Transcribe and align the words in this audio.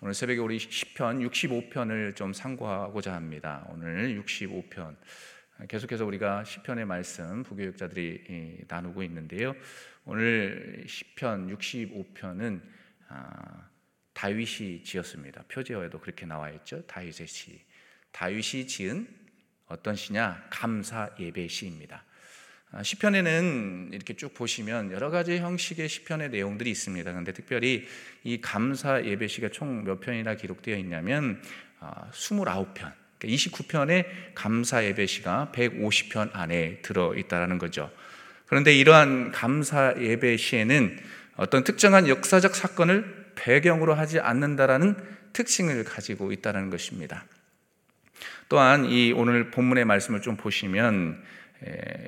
오늘 0.00 0.14
새벽에 0.14 0.38
우리 0.38 0.58
10편 0.58 1.28
65편을 1.28 2.14
좀 2.14 2.32
상고하고자 2.32 3.12
합니다. 3.12 3.66
오늘 3.68 4.22
65편 4.22 4.94
계속해서 5.66 6.06
우리가 6.06 6.44
10편의 6.44 6.84
말씀 6.84 7.42
부교육자들이 7.42 8.64
나누고 8.68 9.02
있는데요. 9.02 9.56
오늘 10.04 10.84
10편 10.86 11.52
65편은 11.58 12.62
아, 13.08 13.68
다윗이 14.12 14.84
지었습니다. 14.84 15.42
표제어에도 15.48 15.98
그렇게 15.98 16.26
나와 16.26 16.50
있죠. 16.50 16.86
다윗의 16.86 17.26
시. 17.26 17.60
다윗이 18.12 18.68
지은 18.68 19.08
어떤 19.66 19.96
시냐? 19.96 20.46
감사 20.48 21.10
예배 21.18 21.48
시입니다. 21.48 22.04
아, 22.70 22.82
시편에는 22.82 23.90
이렇게 23.92 24.14
쭉 24.14 24.34
보시면 24.34 24.92
여러 24.92 25.08
가지 25.08 25.38
형식의 25.38 25.88
시편의 25.88 26.30
내용들이 26.30 26.70
있습니다. 26.70 27.10
그런데 27.10 27.32
특별히 27.32 27.86
이 28.24 28.40
감사 28.40 29.02
예배시가 29.02 29.48
총 29.48 29.84
몇 29.84 30.00
편이나 30.00 30.34
기록되어 30.34 30.76
있냐면 30.76 31.40
29편. 31.80 32.92
29편의 33.20 34.04
감사 34.34 34.84
예배시가 34.84 35.50
150편 35.52 36.30
안에 36.34 36.80
들어 36.82 37.14
있다라는 37.16 37.58
거죠. 37.58 37.90
그런데 38.46 38.74
이러한 38.74 39.32
감사 39.32 39.94
예배시에는 39.98 40.98
어떤 41.36 41.64
특정한 41.64 42.06
역사적 42.06 42.54
사건을 42.54 43.32
배경으로 43.34 43.94
하지 43.94 44.20
않는다라는 44.20 44.96
특징을 45.32 45.84
가지고 45.84 46.32
있다는 46.32 46.70
것입니다. 46.70 47.24
또한 48.48 48.84
이 48.86 49.12
오늘 49.12 49.50
본문의 49.50 49.84
말씀을 49.84 50.22
좀 50.22 50.36
보시면 50.36 51.22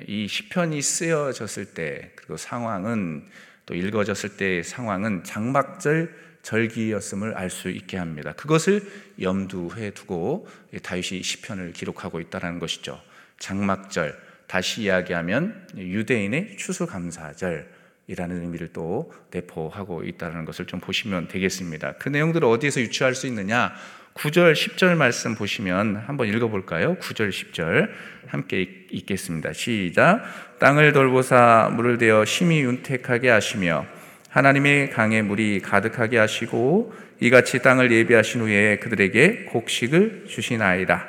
이 0.07 0.27
시편이 0.27 0.81
쓰여졌을 0.81 1.73
때 1.73 2.11
그리고 2.15 2.37
상황은 2.37 3.27
또 3.65 3.75
읽어졌을 3.75 4.37
때 4.37 4.63
상황은 4.63 5.23
장막절 5.23 6.13
절기였음을 6.41 7.35
알 7.35 7.49
수 7.49 7.69
있게 7.69 7.97
합니다. 7.97 8.33
그것을 8.33 8.81
염두해 9.21 9.91
두고 9.91 10.47
다윗이 10.81 11.21
시편을 11.21 11.73
기록하고 11.73 12.19
있다는 12.19 12.59
것이죠. 12.59 12.99
장막절 13.39 14.17
다시 14.47 14.83
이야기하면 14.83 15.67
유대인의 15.77 16.57
추수감사절 16.57 17.80
이라는 18.11 18.41
의미를 18.41 18.69
또 18.73 19.11
내포하고 19.31 20.03
있다는 20.03 20.45
것을 20.45 20.65
좀 20.65 20.79
보시면 20.79 21.29
되겠습니다. 21.29 21.93
그 21.93 22.09
내용들을 22.09 22.45
어디에서 22.47 22.81
유추할 22.81 23.15
수 23.15 23.25
있느냐? 23.27 23.73
9절, 24.13 24.53
10절 24.53 24.95
말씀 24.95 25.35
보시면 25.35 26.03
한번 26.05 26.27
읽어볼까요? 26.27 26.95
9절, 26.95 27.29
10절 27.29 27.89
함께 28.27 28.85
읽겠습니다. 28.91 29.53
시작. 29.53 30.23
땅을 30.59 30.91
돌보사 30.91 31.71
물을 31.73 31.97
대어 31.97 32.25
심히 32.25 32.61
윤택하게 32.61 33.29
하시며 33.29 33.85
하나님의 34.29 34.91
강에 34.91 35.21
물이 35.21 35.61
가득하게 35.61 36.17
하시고 36.17 36.93
이같이 37.21 37.59
땅을 37.61 37.91
예비하신 37.91 38.41
후에 38.41 38.79
그들에게 38.79 39.45
곡식을 39.45 40.25
주시나이다. 40.27 41.07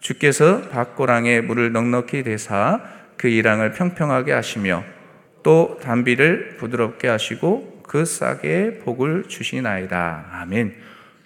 주께서 0.00 0.68
밭고랑에 0.70 1.42
물을 1.42 1.72
넉넉히 1.72 2.22
대사 2.24 2.80
그 3.16 3.28
이랑을 3.28 3.72
평평하게 3.72 4.32
하시며 4.32 4.82
또 5.42 5.78
단비를 5.82 6.56
부드럽게 6.58 7.08
하시고 7.08 7.82
그 7.82 8.04
싹에 8.04 8.78
복을 8.84 9.24
주시나이다. 9.28 10.28
아멘. 10.32 10.74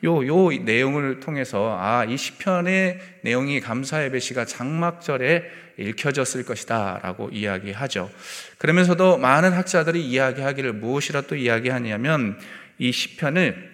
요, 0.05 0.27
요 0.27 0.51
내용을 0.51 1.21
통해서 1.21 1.77
아, 1.81 2.05
이 2.05 2.17
시편의 2.17 3.01
내용이 3.23 3.61
감사 3.61 4.05
예배시가 4.05 4.45
장막절에 4.45 5.45
읽혀졌을 5.79 6.45
것이다 6.45 7.01
라고 7.03 7.31
이야기하죠. 7.31 8.11
그러면서도 8.59 9.19
많은 9.19 9.53
학자들이 9.53 10.05
이야기하기를 10.07 10.75
무엇이라 10.75 11.23
또 11.23 11.37
이야기하냐면 11.37 12.39
이 12.79 12.93
시편을 12.93 13.73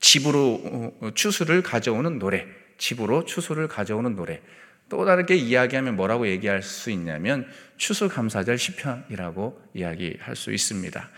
집으로 0.00 0.60
어, 1.00 1.10
추수를 1.14 1.62
가져오는 1.62 2.18
노래, 2.18 2.46
집으로 2.78 3.24
추수를 3.24 3.66
가져오는 3.66 4.14
노래. 4.14 4.40
또 4.88 5.04
다르게 5.04 5.34
이야기하면 5.34 5.96
뭐라고 5.96 6.28
얘기할 6.28 6.62
수 6.62 6.90
있냐면 6.90 7.46
추수감사절 7.76 8.56
시편이라고 8.56 9.60
이야기할 9.74 10.36
수 10.36 10.52
있습니다. 10.52 11.10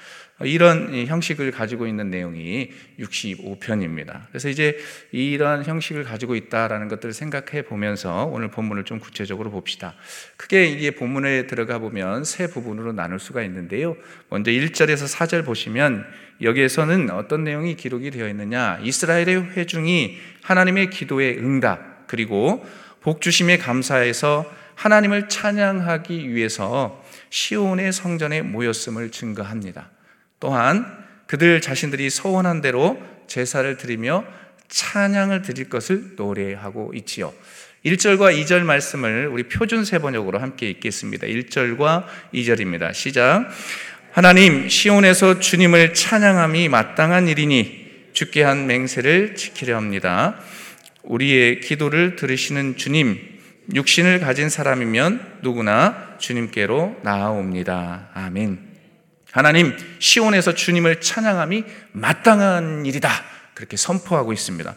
이런 0.44 1.06
형식을 1.06 1.50
가지고 1.50 1.88
있는 1.88 2.10
내용이 2.10 2.70
65편입니다. 3.00 4.26
그래서 4.28 4.48
이제 4.48 4.78
이런 5.10 5.64
형식을 5.64 6.04
가지고 6.04 6.36
있다라는 6.36 6.86
것들을 6.88 7.12
생각해 7.12 7.62
보면서 7.62 8.24
오늘 8.26 8.48
본문을 8.48 8.84
좀 8.84 9.00
구체적으로 9.00 9.50
봅시다. 9.50 9.94
크게 10.36 10.66
이게 10.66 10.92
본문에 10.92 11.48
들어가 11.48 11.78
보면 11.80 12.22
세 12.22 12.46
부분으로 12.46 12.92
나눌 12.92 13.18
수가 13.18 13.42
있는데요. 13.42 13.96
먼저 14.28 14.52
1절에서 14.52 15.12
4절 15.12 15.44
보시면 15.44 16.06
여기에서는 16.40 17.10
어떤 17.10 17.42
내용이 17.42 17.74
기록이 17.74 18.12
되어 18.12 18.28
있느냐? 18.28 18.78
이스라엘의 18.84 19.56
회중이 19.56 20.18
하나님의 20.42 20.90
기도에 20.90 21.36
응답 21.36 22.06
그리고 22.06 22.64
복 23.08 23.22
주심에 23.22 23.56
감사해서 23.56 24.44
하나님을 24.74 25.30
찬양하기 25.30 26.34
위해서 26.34 27.02
시온의 27.30 27.90
성전에 27.90 28.42
모였음을 28.42 29.10
증거합니다. 29.10 29.88
또한 30.40 30.84
그들 31.26 31.62
자신들이 31.62 32.10
소원한 32.10 32.60
대로 32.60 33.00
제사를 33.26 33.78
드리며 33.78 34.26
찬양을 34.68 35.40
드릴 35.40 35.70
것을 35.70 36.16
노래하고 36.16 36.92
있지요. 36.96 37.32
1절과 37.86 38.38
2절 38.44 38.60
말씀을 38.64 39.28
우리 39.28 39.44
표준 39.44 39.86
세번역으로 39.86 40.38
함께 40.38 40.68
읽겠습니다. 40.68 41.28
1절과 41.28 42.04
2절입니다. 42.34 42.92
시작. 42.92 43.48
하나님 44.12 44.68
시온에서 44.68 45.40
주님을 45.40 45.94
찬양함이 45.94 46.68
마땅한 46.68 47.28
일이니 47.28 48.10
주께 48.12 48.42
한 48.42 48.66
맹세를 48.66 49.34
지키려 49.34 49.76
합니다. 49.76 50.38
우리의 51.08 51.60
기도를 51.60 52.16
들으시는 52.16 52.76
주님, 52.76 53.18
육신을 53.74 54.20
가진 54.20 54.48
사람이면 54.48 55.38
누구나 55.42 56.16
주님께로 56.18 56.98
나아옵니다. 57.02 58.10
아멘. 58.14 58.58
하나님 59.30 59.76
시온에서 59.98 60.54
주님을 60.54 61.00
찬양함이 61.00 61.64
마땅한 61.92 62.86
일이다. 62.86 63.10
그렇게 63.54 63.76
선포하고 63.76 64.32
있습니다. 64.32 64.74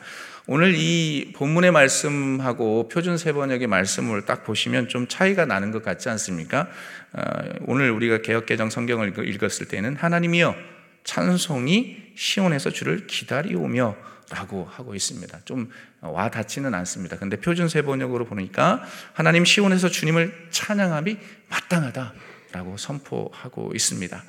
오늘 0.48 0.74
이 0.76 1.34
본문의 1.36 1.72
말씀하고 1.72 2.90
표준 2.90 3.18
세번역의 3.18 3.68
말씀을 3.68 4.26
딱 4.26 4.44
보시면 4.44 4.88
좀 4.88 5.08
차이가 5.08 5.46
나는 5.46 5.72
것 5.72 5.84
같지 5.84 6.10
않습니까? 6.10 6.68
어, 7.14 7.22
오늘 7.68 7.92
우리가 7.92 8.22
개혁개정 8.22 8.70
성경을 8.70 9.14
읽었을 9.28 9.68
때는 9.68 9.98
하나님이여 9.98 10.56
찬송이 11.04 11.98
시온에서 12.16 12.70
주를 12.72 13.08
기다리오며 13.08 13.96
라고 14.32 14.66
하고 14.72 14.96
있습니다. 14.96 15.42
좀 15.46 15.70
와 16.02 16.30
닿지는 16.32 16.74
않습니다. 16.74 17.18
근데 17.18 17.38
표준 17.40 17.70
세번역으로 17.70 18.26
보니까 18.26 18.84
하나님 19.14 19.46
시온에서 19.46 19.88
주님을 19.90 20.48
찬양함이 20.50 21.18
마땅하다. 21.48 22.14
라고 22.54 22.76
선포하고 22.76 23.72
있습니다. 23.74 24.24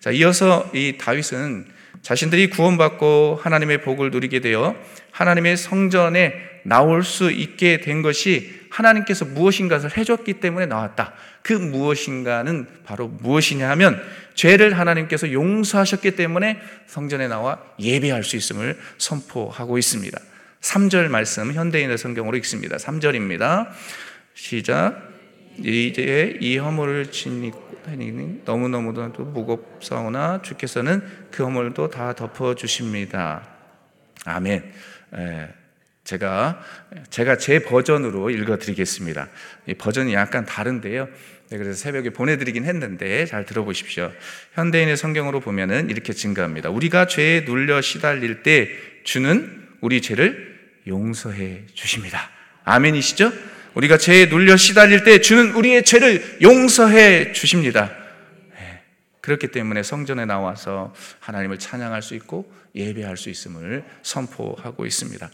자, 0.00 0.10
이어서 0.10 0.68
이 0.74 0.98
다윗은 0.98 1.66
자신들이 2.00 2.50
구원받고 2.50 3.40
하나님의 3.42 3.82
복을 3.82 4.10
누리게 4.10 4.40
되어 4.40 4.74
하나님의 5.10 5.56
성전에 5.56 6.34
나올 6.64 7.04
수 7.04 7.30
있게 7.30 7.80
된 7.80 8.02
것이 8.02 8.62
하나님께서 8.70 9.24
무엇인가를 9.26 9.96
해줬기 9.96 10.34
때문에 10.34 10.66
나왔다. 10.66 11.12
그 11.42 11.52
무엇인가는 11.52 12.66
바로 12.84 13.08
무엇이냐 13.08 13.68
하면 13.70 14.02
죄를 14.34 14.78
하나님께서 14.78 15.32
용서하셨기 15.32 16.12
때문에 16.12 16.58
성전에 16.86 17.28
나와 17.28 17.58
예배할 17.78 18.24
수 18.24 18.36
있음을 18.36 18.78
선포하고 18.98 19.76
있습니다. 19.76 20.18
3절 20.60 21.08
말씀 21.08 21.52
현대인의 21.52 21.98
성경으로 21.98 22.36
읽습니다. 22.38 22.76
3절입니다. 22.76 23.68
시작. 24.34 25.10
이제 25.58 26.38
이 26.40 26.56
허물을 26.56 27.10
짓고 27.10 27.71
다니는 27.82 28.42
너무너무도 28.44 29.24
무겁사오나 29.24 30.42
주께서는 30.42 31.02
그 31.30 31.44
허물도 31.44 31.90
다 31.90 32.14
덮어주십니다. 32.14 33.48
아멘. 34.24 34.72
에, 35.14 35.48
제가, 36.04 36.60
제가 37.10 37.36
제 37.38 37.60
버전으로 37.60 38.30
읽어드리겠습니다. 38.30 39.28
이 39.66 39.74
버전이 39.74 40.14
약간 40.14 40.44
다른데요. 40.44 41.08
네, 41.50 41.58
그래서 41.58 41.78
새벽에 41.78 42.10
보내드리긴 42.10 42.64
했는데 42.64 43.26
잘 43.26 43.44
들어보십시오. 43.44 44.10
현대인의 44.54 44.96
성경으로 44.96 45.40
보면은 45.40 45.90
이렇게 45.90 46.12
증가합니다. 46.12 46.70
우리가 46.70 47.06
죄에 47.06 47.42
눌려 47.42 47.82
시달릴 47.82 48.42
때 48.42 48.70
주는 49.04 49.68
우리 49.80 50.00
죄를 50.00 50.72
용서해 50.86 51.66
주십니다. 51.74 52.30
아멘이시죠? 52.64 53.32
우리가 53.74 53.98
죄에 53.98 54.26
눌려 54.26 54.56
시달릴 54.56 55.04
때 55.04 55.20
주는 55.20 55.52
우리의 55.52 55.84
죄를 55.84 56.38
용서해 56.42 57.32
주십니다. 57.32 57.90
네. 58.54 58.82
그렇기 59.20 59.48
때문에 59.48 59.82
성전에 59.82 60.24
나와서 60.24 60.94
하나님을 61.20 61.58
찬양할 61.58 62.02
수 62.02 62.14
있고 62.14 62.52
예배할 62.74 63.16
수 63.16 63.30
있음을 63.30 63.84
선포하고 64.02 64.86
있습니다. 64.86 65.30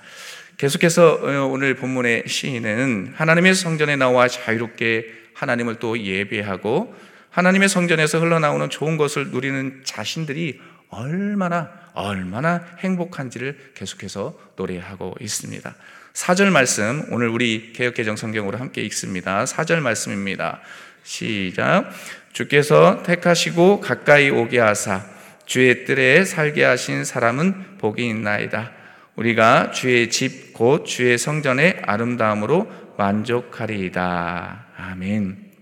계속해서 0.56 1.20
어, 1.22 1.46
오늘 1.46 1.74
본문의 1.74 2.24
시인은 2.26 3.14
하나님의 3.16 3.54
성전에 3.54 3.96
나와 3.96 4.26
자유롭게 4.26 5.06
하나님을 5.34 5.76
또 5.76 5.98
예배하고 5.98 6.94
하나님의 7.30 7.68
성전에서 7.68 8.18
흘러나오는 8.18 8.68
좋은 8.68 8.96
것을 8.96 9.28
누리는 9.28 9.82
자신들이 9.84 10.60
얼마나 10.88 11.70
얼마나 11.92 12.64
행복한지를 12.78 13.72
계속해서 13.74 14.38
노래하고 14.56 15.14
있습니다. 15.20 15.74
4절 16.18 16.50
말씀 16.50 17.04
오늘 17.12 17.28
우리 17.28 17.72
개혁개정 17.72 18.16
성경으로 18.16 18.58
함께 18.58 18.82
읽습니다. 18.82 19.44
4절 19.44 19.78
말씀입니다. 19.78 20.60
시작. 21.04 21.88
주께서 22.32 23.04
택하시고 23.04 23.78
가까이 23.78 24.28
오게 24.28 24.58
하사 24.58 25.06
주의 25.46 25.84
뜰에 25.84 26.24
살게 26.24 26.64
하신 26.64 27.04
사람은 27.04 27.78
복이 27.78 28.04
있나이다. 28.04 28.72
우리가 29.14 29.70
주의 29.70 30.10
집 30.10 30.52
곧 30.54 30.86
주의 30.86 31.16
성전의 31.16 31.82
아름다움으로 31.84 32.68
만족하리이다. 32.98 34.66
아멘. 34.76 35.52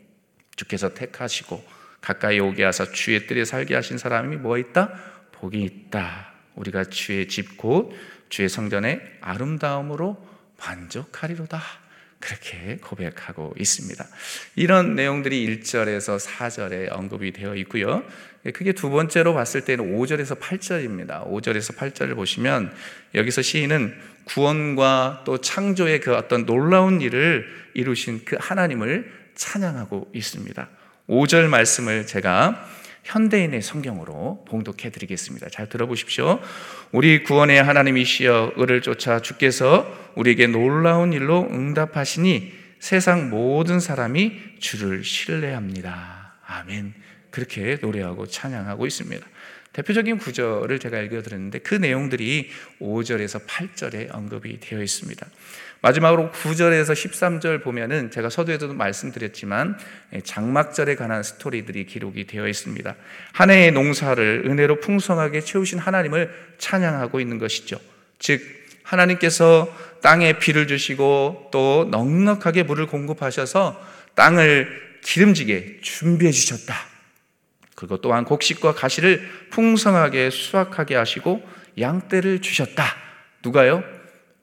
주께서 0.56 0.94
택하시고 0.94 1.62
가까이 2.00 2.40
오게 2.40 2.64
하사 2.64 2.86
주의 2.86 3.26
뜰에 3.26 3.44
살게 3.44 3.74
하신 3.74 3.98
사람이 3.98 4.36
뭐 4.36 4.56
있다? 4.56 4.88
복이 5.32 5.60
있다. 5.62 6.32
우리가 6.54 6.84
주의 6.84 7.28
집 7.28 7.58
곧 7.58 7.92
주의 8.30 8.48
성전의 8.48 9.02
아름다움으로 9.20 10.35
만족하리로다. 10.58 11.60
그렇게 12.18 12.78
고백하고 12.80 13.54
있습니다. 13.58 14.04
이런 14.56 14.94
내용들이 14.94 15.60
1절에서 15.60 16.18
4절에 16.18 16.90
언급이 16.90 17.32
되어 17.32 17.54
있고요. 17.56 18.02
그게 18.54 18.72
두 18.72 18.90
번째로 18.90 19.34
봤을 19.34 19.64
때는 19.64 19.96
5절에서 19.96 20.40
8절입니다. 20.40 21.28
5절에서 21.30 21.76
8절을 21.76 22.14
보시면 22.14 22.72
여기서 23.14 23.42
시인은 23.42 23.94
구원과 24.24 25.22
또 25.24 25.40
창조의 25.40 26.00
그 26.00 26.14
어떤 26.14 26.46
놀라운 26.46 27.00
일을 27.00 27.46
이루신 27.74 28.22
그 28.24 28.36
하나님을 28.40 29.12
찬양하고 29.34 30.10
있습니다. 30.14 30.68
5절 31.08 31.48
말씀을 31.48 32.06
제가 32.06 32.66
현대인의 33.06 33.62
성경으로 33.62 34.44
봉독해 34.48 34.90
드리겠습니다. 34.90 35.48
잘 35.48 35.68
들어보십시오. 35.68 36.40
우리 36.90 37.22
구원의 37.22 37.62
하나님이시여 37.62 38.54
을을 38.58 38.82
쫓아 38.82 39.20
주께서 39.20 39.86
우리에게 40.16 40.48
놀라운 40.48 41.12
일로 41.12 41.46
응답하시니 41.48 42.52
세상 42.80 43.30
모든 43.30 43.78
사람이 43.78 44.32
주를 44.58 45.04
신뢰합니다. 45.04 46.34
아멘. 46.46 47.05
그렇게 47.36 47.76
노래하고 47.82 48.26
찬양하고 48.26 48.86
있습니다. 48.86 49.26
대표적인 49.74 50.16
구절을 50.16 50.78
제가 50.78 51.00
읽어드렸는데 51.00 51.58
그 51.58 51.74
내용들이 51.74 52.48
5절에서 52.80 53.46
8절에 53.46 54.14
언급이 54.14 54.58
되어 54.58 54.82
있습니다. 54.82 55.26
마지막으로 55.82 56.30
9절에서 56.30 56.94
13절 56.94 57.62
보면은 57.62 58.10
제가 58.10 58.30
서두에도 58.30 58.72
말씀드렸지만 58.72 59.78
예, 60.14 60.22
장막절에 60.22 60.94
관한 60.94 61.22
스토리들이 61.22 61.84
기록이 61.84 62.26
되어 62.26 62.48
있습니다. 62.48 62.96
한 63.32 63.50
해의 63.50 63.70
농사를 63.72 64.44
은혜로 64.46 64.80
풍성하게 64.80 65.42
채우신 65.42 65.78
하나님을 65.78 66.32
찬양하고 66.56 67.20
있는 67.20 67.36
것이죠. 67.36 67.78
즉 68.18 68.40
하나님께서 68.82 69.70
땅에 70.00 70.38
비를 70.38 70.66
주시고 70.66 71.50
또 71.52 71.86
넉넉하게 71.90 72.62
물을 72.62 72.86
공급하셔서 72.86 73.78
땅을 74.14 75.00
기름지게 75.02 75.80
준비해 75.82 76.32
주셨다. 76.32 76.95
그리고 77.76 77.98
또한 77.98 78.24
곡식과 78.24 78.74
가시를 78.74 79.48
풍성하게 79.50 80.30
수확하게 80.30 80.96
하시고 80.96 81.48
양떼를 81.78 82.40
주셨다. 82.40 82.84
누가요? 83.44 83.84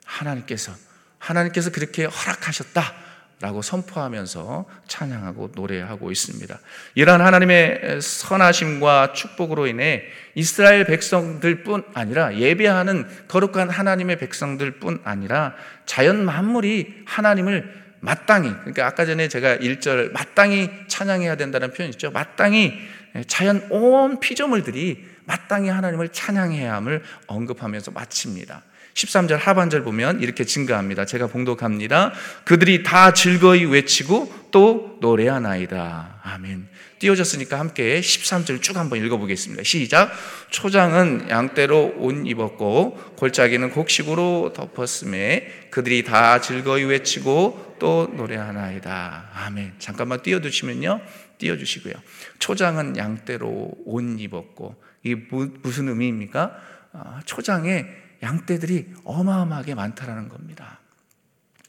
하나님께서 0.06 0.72
하나님께서 1.18 1.72
그렇게 1.72 2.06
허락하셨다. 2.06 3.04
라고 3.40 3.62
선포하면서 3.62 4.66
찬양하고 4.88 5.52
노래하고 5.54 6.12
있습니다. 6.12 6.58
이러한 6.96 7.20
하나님의 7.20 8.00
선하심과 8.02 9.12
축복으로 9.12 9.68
인해 9.68 10.06
이스라엘 10.34 10.86
백성들 10.86 11.64
뿐 11.64 11.84
아니라 11.94 12.38
예배하는 12.38 13.06
거룩한 13.28 13.70
하나님의 13.70 14.18
백성들 14.18 14.80
뿐 14.80 15.02
아니라 15.04 15.56
자연 15.86 16.24
만물이 16.24 17.04
하나님을 17.06 17.84
마땅히, 18.00 18.50
그러니까 18.50 18.86
아까 18.86 19.06
전에 19.06 19.28
제가 19.28 19.58
1절 19.58 20.14
마땅히 20.14 20.70
찬양해야 20.88 21.36
된다는 21.36 21.74
표현 21.74 21.90
있죠. 21.90 22.12
마땅히 22.12 22.80
자연 23.28 23.68
온 23.70 24.20
피조물들이 24.20 25.06
마땅히 25.26 25.70
하나님을 25.70 26.10
찬양해야 26.10 26.74
함을 26.76 27.04
언급하면서 27.28 27.92
마칩니다. 27.92 28.64
13절 28.94 29.38
하반절 29.38 29.84
보면 29.84 30.22
이렇게 30.22 30.44
증가합니다. 30.44 31.06
제가 31.06 31.28
봉독합니다. 31.28 32.14
그들이 32.44 32.84
다 32.84 33.14
즐거이 33.14 33.66
외치고 33.66 34.32
또 34.52 34.98
노래하나이다. 35.02 36.22
아멘. 36.22 36.68
띄워졌으니까 37.00 37.60
함께 37.60 38.00
13절 38.00 38.62
쭉 38.62 38.78
한번 38.78 39.04
읽어보겠습니다. 39.04 39.64
시작. 39.64 40.12
초장은 40.52 41.28
양떼로 41.30 41.96
옷 41.98 42.26
입었고 42.26 43.16
골짜기는 43.18 43.72
곡식으로 43.72 44.54
덮었음에 44.56 45.68
그들이 45.70 46.04
다 46.04 46.40
즐거이 46.40 46.84
외치고 46.84 47.76
또 47.80 48.10
노래하나이다. 48.16 49.32
아멘. 49.34 49.74
잠깐만 49.80 50.22
띄워주시면요. 50.22 51.02
띄워주시고요. 51.38 51.94
초장은 52.40 52.98
양떼로 52.98 53.72
옷 53.86 54.02
입었고 54.20 54.82
이게 55.04 55.16
무슨 55.62 55.90
의미입니까? 55.90 56.56
아, 56.94 57.22
초장에 57.26 57.86
양떼들이 58.22 58.94
어마어마하게 59.04 59.76
많다라는 59.76 60.30
겁니다. 60.30 60.80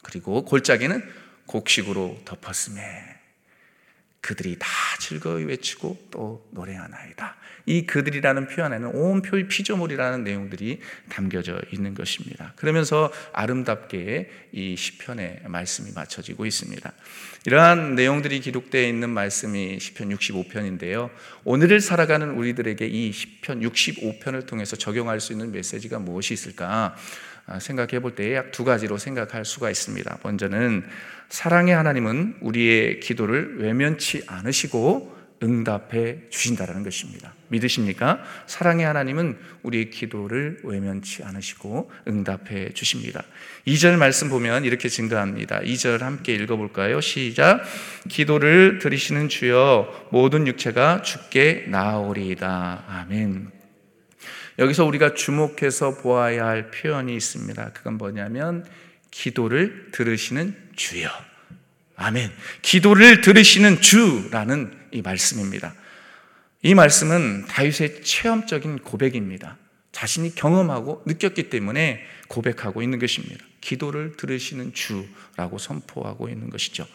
그리고 0.03 0.45
골짜기는 0.45 1.03
곡식으로 1.47 2.21
덮었음에 2.25 3.14
그들이 4.25 4.57
다 4.59 4.67
즐거이 5.01 5.45
외치고 5.45 5.99
또 6.11 6.49
노래하나이다. 6.53 7.37
이 7.67 7.85
그들이라는 7.85 8.49
표현 8.49 8.73
에는 8.73 8.89
온 8.95 9.21
피조물이라는 9.21 10.25
내용들이 10.25 10.81
담겨져 11.11 11.61
있는 11.71 11.93
것입니다. 11.93 12.55
그러면서 12.57 13.13
아름답게 13.35 14.31
이 14.53 14.77
시편의 14.77 15.43
말씀이 15.47 15.93
맞춰지고 15.95 16.47
있습니다. 16.47 16.91
이러한 17.45 17.97
내용들이 17.97 18.41
기록되어 18.41 18.89
있는 18.89 19.11
말씀이 19.11 19.79
시편 19.79 20.09
65편인데요. 20.09 21.11
오늘을 21.45 21.83
살아가는 21.83 22.31
우리들에게 22.31 22.87
이 22.87 23.13
시편 23.13 23.61
65편을 23.61 24.47
통해서 24.47 24.75
적용할 24.75 25.21
수 25.21 25.33
있는 25.33 25.53
메시지가 25.53 25.99
무엇이 25.99 26.33
있을까 26.33 26.97
생각해 27.59 28.01
볼 28.01 28.15
때 28.15 28.35
약 28.35 28.51
두 28.53 28.65
가지로 28.65 28.99
생각할 28.99 29.45
수가 29.45 29.71
있습니다. 29.71 30.19
먼저는 30.23 30.85
사랑의 31.29 31.75
하나님은 31.75 32.37
우리의 32.41 33.01
기도를 33.01 33.59
외면치 33.59 34.23
않으시고 34.27 35.15
응답해 35.43 36.31
주신다라는 36.31 36.85
것입니다. 36.85 37.35
믿으십니까? 37.49 38.23
사랑의 38.47 38.87
하나님은 38.87 39.37
우리의 39.63 39.91
기도를 39.91 40.61
외면치 40.63 41.23
않으시고 41.23 41.91
응답해 42.09 42.73
주십니다. 42.73 43.23
2절 43.67 43.97
말씀 43.99 44.31
보면 44.31 44.65
이렇게 44.65 44.89
증가합니다. 44.89 45.61
2절 45.61 45.99
함께 46.01 46.35
읽어 46.35 46.57
볼까요? 46.57 47.01
시작. 47.01 47.63
기도를 48.09 48.79
들으시는 48.79 49.29
주여 49.29 50.09
모든 50.11 50.47
육체가 50.47 51.03
죽게 51.03 51.67
나오리이다. 51.69 52.85
아멘. 52.89 53.54
여기서 54.59 54.85
우리가 54.85 55.15
주목해서 55.15 55.97
보아야 55.99 56.47
할 56.47 56.71
표현이 56.71 57.15
있습니다. 57.15 57.71
그건 57.73 57.99
뭐냐면 57.99 58.65
기도를 59.11 59.91
들으시는 59.93 60.57
주여. 60.77 61.09
아멘. 61.97 62.31
기도를 62.63 63.21
들으시는 63.21 63.81
주라는 63.81 64.73
이 64.93 65.03
말씀입니다. 65.03 65.75
이 66.63 66.75
말씀은 66.75 67.47
다윗의 67.47 68.03
체험적인 68.03 68.79
고백입니다. 68.81 69.59
자신이 69.93 70.35
경험하고 70.35 71.03
느꼈기 71.07 71.51
때문에 71.51 72.03
고백하고 72.29 72.83
있는 72.83 72.99
것입니다. 72.99 73.45
기도를 73.61 74.17
들으시는 74.17 74.73
주라고 74.75 75.59
선포하고 75.59 76.29
있는 76.29 76.51
것이죠. 76.51 76.87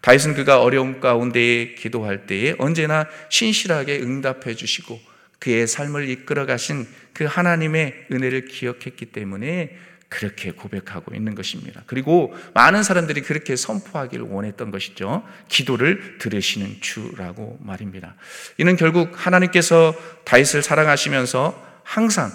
다윗은 0.00 0.34
그가 0.34 0.62
어려움 0.62 1.00
가운데 1.00 1.74
기도할 1.74 2.26
때에 2.26 2.54
언제나 2.58 3.06
신실하게 3.28 4.00
응답해 4.00 4.54
주시고 4.54 5.00
그의 5.38 5.66
삶을 5.66 6.08
이끌어 6.08 6.46
가신 6.46 6.86
그 7.12 7.24
하나님의 7.24 8.06
은혜를 8.12 8.46
기억했기 8.46 9.06
때문에 9.06 9.76
그렇게 10.08 10.52
고백하고 10.52 11.14
있는 11.14 11.34
것입니다. 11.34 11.82
그리고 11.86 12.34
많은 12.54 12.82
사람들이 12.82 13.22
그렇게 13.22 13.56
선포하기를 13.56 14.26
원했던 14.26 14.70
것이죠. 14.70 15.24
기도를 15.48 16.18
들으시는 16.18 16.80
주라고 16.80 17.58
말입니다. 17.60 18.14
이는 18.58 18.76
결국 18.76 19.10
하나님께서 19.14 19.94
다윗을 20.24 20.62
사랑하시면서 20.62 21.80
항상 21.82 22.30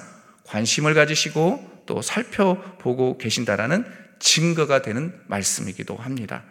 관심을 0.45 0.93
가지시고 0.93 1.83
또 1.85 2.01
살펴보고 2.01 3.17
계신다라는 3.17 3.85
증거가 4.19 4.81
되는 4.81 5.13
말씀이기도 5.27 5.95
합니다. 5.95 6.43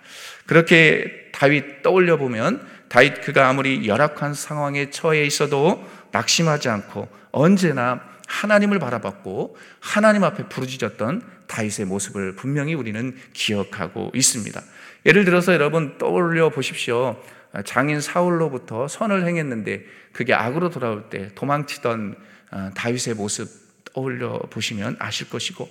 그렇게 0.47 1.31
다윗 1.33 1.83
떠올려 1.83 2.17
보면 2.17 2.67
다윗 2.89 3.21
그가 3.21 3.49
아무리 3.49 3.87
열악한 3.87 4.35
상황에 4.35 4.91
처해 4.91 5.25
있어도 5.25 5.89
낙심하지 6.13 6.69
않고 6.69 7.09
언제나 7.33 8.01
하나님을 8.27 8.79
바라봤고 8.79 9.57
하나님 9.81 10.25
앞에 10.25 10.49
부르짖었던 10.49 11.23
다윗의 11.47 11.87
모습을 11.87 12.37
분명히 12.37 12.75
우리는 12.75 13.17
기억하고 13.33 14.13
있습니다. 14.15 14.61
예를 15.07 15.25
들어서 15.25 15.53
여러분 15.53 15.99
떠올려 15.99 16.49
보십시오. 16.51 17.21
장인 17.65 18.01
사울로부터 18.01 18.87
선을 18.87 19.27
행했는데 19.27 19.85
그게 20.13 20.33
악으로 20.33 20.71
돌아올 20.71 21.11
때 21.11 21.31
도망치던 21.35 22.15
어, 22.53 22.71
다윗의 22.75 23.15
모습 23.15 23.49
떠올려 23.93 24.39
보시면 24.51 24.97
아실 25.01 25.29
것이고 25.29 25.69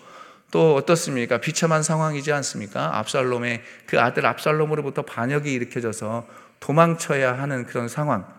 또 0.52 0.76
어떻습니까? 0.76 1.40
비참한 1.40 1.84
상황이지 1.84 2.32
않습니까? 2.34 2.98
압살롬의 2.98 3.62
그 3.86 4.00
아들 4.02 4.26
압살롬으로부터 4.26 5.04
반역이 5.04 5.52
일으켜져서 5.54 6.28
도망쳐야 6.60 7.38
하는 7.38 7.66
그런 7.66 7.88
상황. 7.88 8.39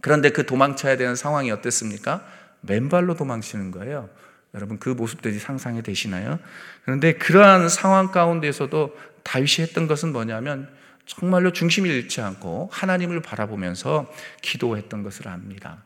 그런데 0.00 0.30
그 0.30 0.46
도망쳐야 0.46 0.96
되는 0.96 1.14
상황이 1.14 1.50
어땠습니까? 1.50 2.24
맨발로 2.62 3.14
도망치는 3.14 3.70
거예요. 3.70 4.08
여러분 4.54 4.78
그 4.78 4.88
모습들이 4.88 5.38
상상이 5.38 5.82
되시나요? 5.82 6.38
그런데 6.84 7.12
그러한 7.12 7.68
상황 7.68 8.10
가운데서도 8.10 8.96
다윗이 9.22 9.66
했던 9.66 9.86
것은 9.86 10.12
뭐냐면 10.12 10.68
정말로 11.04 11.52
중심을 11.52 11.90
잃지 11.90 12.20
않고 12.20 12.70
하나님을 12.72 13.20
바라보면서 13.22 14.12
기도했던 14.42 15.02
것을 15.02 15.28
압니다. 15.28 15.82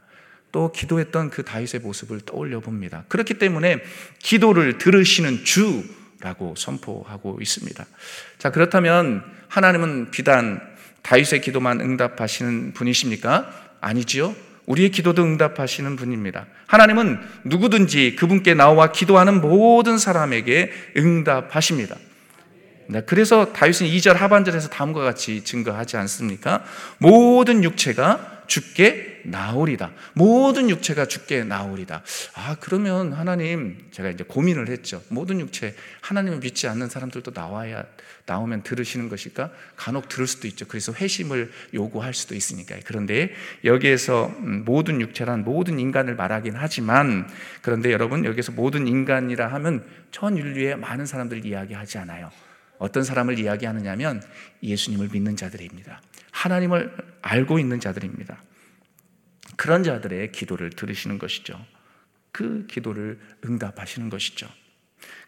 또 0.52 0.72
기도했던 0.72 1.30
그 1.30 1.44
다윗의 1.44 1.80
모습을 1.82 2.20
떠올려 2.20 2.60
봅니다. 2.60 3.04
그렇기 3.08 3.34
때문에 3.34 3.80
기도를 4.18 4.78
들으시는 4.78 5.44
주라고 5.44 6.54
선포하고 6.56 7.38
있습니다. 7.40 7.84
자, 8.38 8.50
그렇다면 8.50 9.22
하나님은 9.48 10.10
비단 10.10 10.60
다윗의 11.02 11.40
기도만 11.40 11.80
응답하시는 11.80 12.72
분이십니까? 12.72 13.69
아니지요. 13.80 14.34
우리의 14.66 14.90
기도도 14.90 15.24
응답하시는 15.24 15.96
분입니다. 15.96 16.46
하나님은 16.66 17.18
누구든지 17.44 18.14
그분께 18.16 18.54
나와 18.54 18.92
기도하는 18.92 19.40
모든 19.40 19.98
사람에게 19.98 20.70
응답하십니다. 20.96 21.96
네, 22.86 23.02
그래서 23.06 23.52
다윗은 23.52 23.86
2절 23.86 24.14
하반절에서 24.14 24.68
다음과 24.68 25.00
같이 25.00 25.44
증거하지 25.44 25.96
않습니까? 25.96 26.64
모든 26.98 27.62
육체가 27.62 28.42
죽게 28.46 29.09
나오리다. 29.24 29.92
모든 30.14 30.70
육체가 30.70 31.06
죽게 31.06 31.44
나오리다. 31.44 32.02
아, 32.34 32.56
그러면 32.60 33.12
하나님, 33.12 33.88
제가 33.90 34.10
이제 34.10 34.24
고민을 34.24 34.68
했죠. 34.68 35.02
모든 35.08 35.40
육체, 35.40 35.74
하나님을 36.00 36.38
믿지 36.38 36.68
않는 36.68 36.88
사람들도 36.88 37.32
나와야, 37.34 37.84
나오면 38.26 38.62
들으시는 38.62 39.08
것일까? 39.08 39.50
간혹 39.76 40.08
들을 40.08 40.26
수도 40.26 40.46
있죠. 40.48 40.66
그래서 40.66 40.92
회심을 40.92 41.50
요구할 41.74 42.14
수도 42.14 42.34
있으니까. 42.34 42.76
그런데 42.84 43.32
여기에서 43.64 44.26
음, 44.38 44.64
모든 44.64 45.00
육체란 45.00 45.44
모든 45.44 45.78
인간을 45.78 46.14
말하긴 46.14 46.54
하지만, 46.56 47.28
그런데 47.62 47.92
여러분, 47.92 48.24
여기서 48.24 48.52
모든 48.52 48.86
인간이라 48.86 49.48
하면 49.54 49.84
전 50.10 50.36
인류의 50.36 50.76
많은 50.76 51.06
사람들 51.06 51.44
이야기하지 51.44 51.98
않아요. 51.98 52.30
어떤 52.78 53.04
사람을 53.04 53.38
이야기하느냐면 53.38 54.22
예수님을 54.62 55.10
믿는 55.12 55.36
자들입니다. 55.36 56.00
하나님을 56.30 56.96
알고 57.20 57.58
있는 57.58 57.78
자들입니다. 57.78 58.42
그런 59.60 59.82
자들의 59.82 60.32
기도를 60.32 60.70
들으시는 60.70 61.18
것이죠. 61.18 61.62
그 62.32 62.66
기도를 62.66 63.20
응답하시는 63.44 64.08
것이죠. 64.08 64.48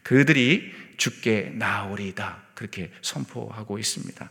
그들이 0.02 0.72
죽게 0.96 1.52
나오리다. 1.56 2.42
그렇게 2.54 2.90
선포하고 3.02 3.78
있습니다. 3.78 4.30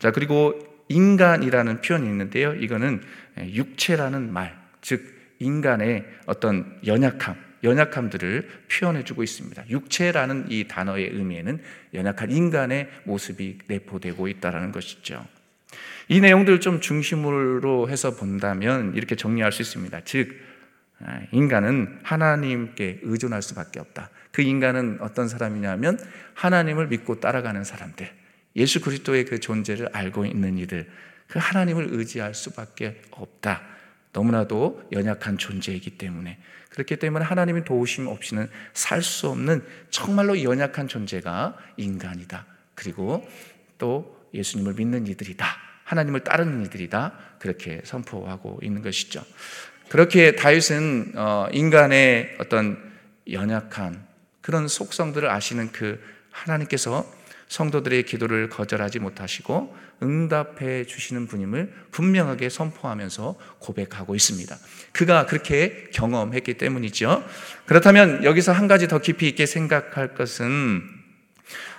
자, 0.00 0.10
그리고 0.10 0.58
인간이라는 0.88 1.80
표현이 1.80 2.08
있는데요. 2.08 2.56
이거는 2.56 3.00
육체라는 3.38 4.32
말, 4.32 4.60
즉, 4.80 5.14
인간의 5.38 6.04
어떤 6.26 6.80
연약함, 6.84 7.36
연약함들을 7.62 8.66
표현해 8.68 9.04
주고 9.04 9.22
있습니다. 9.22 9.70
육체라는 9.70 10.46
이 10.50 10.66
단어의 10.66 11.10
의미에는 11.12 11.62
연약한 11.94 12.32
인간의 12.32 12.90
모습이 13.04 13.58
내포되고 13.68 14.26
있다는 14.26 14.72
것이죠. 14.72 15.24
이 16.08 16.20
내용들을 16.20 16.60
좀 16.60 16.80
중심으로 16.80 17.88
해서 17.88 18.14
본다면 18.14 18.94
이렇게 18.94 19.16
정리할 19.16 19.52
수 19.52 19.62
있습니다. 19.62 20.02
즉, 20.04 20.36
아, 21.00 21.20
인간은 21.32 22.00
하나님께 22.02 23.00
의존할 23.02 23.42
수밖에 23.42 23.80
없다. 23.80 24.10
그 24.32 24.42
인간은 24.42 24.98
어떤 25.00 25.28
사람이냐면 25.28 25.98
하나님을 26.34 26.88
믿고 26.88 27.20
따라가는 27.20 27.64
사람들, 27.64 28.08
예수 28.56 28.80
그리스도의 28.80 29.24
그 29.24 29.40
존재를 29.40 29.88
알고 29.92 30.26
있는 30.26 30.58
이들, 30.58 30.88
그 31.26 31.38
하나님을 31.38 31.88
의지할 31.90 32.34
수밖에 32.34 33.00
없다. 33.10 33.62
너무나도 34.12 34.88
연약한 34.92 35.36
존재이기 35.36 35.98
때문에 35.98 36.38
그렇기 36.70 36.96
때문에 36.96 37.24
하나님의 37.24 37.64
도우심 37.64 38.06
없이는 38.06 38.48
살 38.72 39.02
수 39.02 39.28
없는 39.28 39.62
정말로 39.90 40.42
연약한 40.42 40.88
존재가 40.88 41.56
인간이다. 41.76 42.46
그리고 42.74 43.28
또 43.78 44.28
예수님을 44.32 44.74
믿는 44.74 45.06
이들이다. 45.06 45.65
하나님을 45.86 46.20
따르는 46.20 46.66
이들이다. 46.66 47.12
그렇게 47.38 47.80
선포하고 47.84 48.58
있는 48.62 48.82
것이죠. 48.82 49.24
그렇게 49.88 50.34
다윗은 50.34 51.12
어, 51.14 51.46
인간의 51.52 52.36
어떤 52.40 52.76
연약한 53.30 54.04
그런 54.40 54.68
속성들을 54.68 55.30
아시는 55.30 55.70
그 55.72 56.00
하나님께서 56.30 57.06
성도들의 57.48 58.02
기도를 58.02 58.48
거절하지 58.48 58.98
못하시고 58.98 59.76
응답해 60.02 60.84
주시는 60.84 61.28
분임을 61.28 61.72
분명하게 61.92 62.48
선포하면서 62.48 63.36
고백하고 63.60 64.16
있습니다. 64.16 64.56
그가 64.92 65.26
그렇게 65.26 65.88
경험했기 65.92 66.54
때문이죠. 66.54 67.24
그렇다면 67.64 68.24
여기서 68.24 68.50
한 68.52 68.66
가지 68.66 68.88
더 68.88 68.98
깊이 68.98 69.28
있게 69.28 69.46
생각할 69.46 70.14
것은 70.14 70.82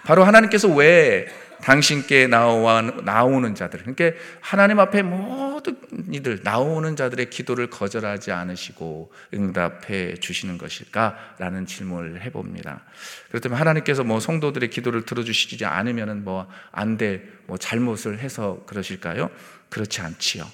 바로 0.06 0.24
하나님께서 0.24 0.70
왜 0.70 1.28
당신께 1.62 2.28
나와, 2.28 2.82
나오는 2.82 3.56
자들, 3.56 3.82
그러니까 3.82 4.12
하나님 4.42 4.80
앞에 4.80 5.02
모든 5.02 5.78
이들, 6.12 6.42
나오는 6.44 6.96
자들의 6.96 7.30
기도를 7.30 7.70
거절하지 7.70 8.32
않으시고 8.32 9.12
응답해 9.34 10.16
주시는 10.16 10.58
것일까라는 10.58 11.66
질문을 11.66 12.22
해봅니다. 12.22 12.84
그렇다면 13.30 13.60
하나님께서 13.60 14.04
뭐 14.04 14.20
성도들의 14.20 14.70
기도를 14.70 15.06
들어주시지 15.06 15.66
않으면 15.66 16.24
뭐안 16.24 16.98
될, 16.98 17.34
뭐 17.48 17.58
잘못을 17.58 18.20
해서 18.20 18.64
그러실까요? 18.68 19.30
그렇지 19.70 20.02
않지요. 20.02 20.46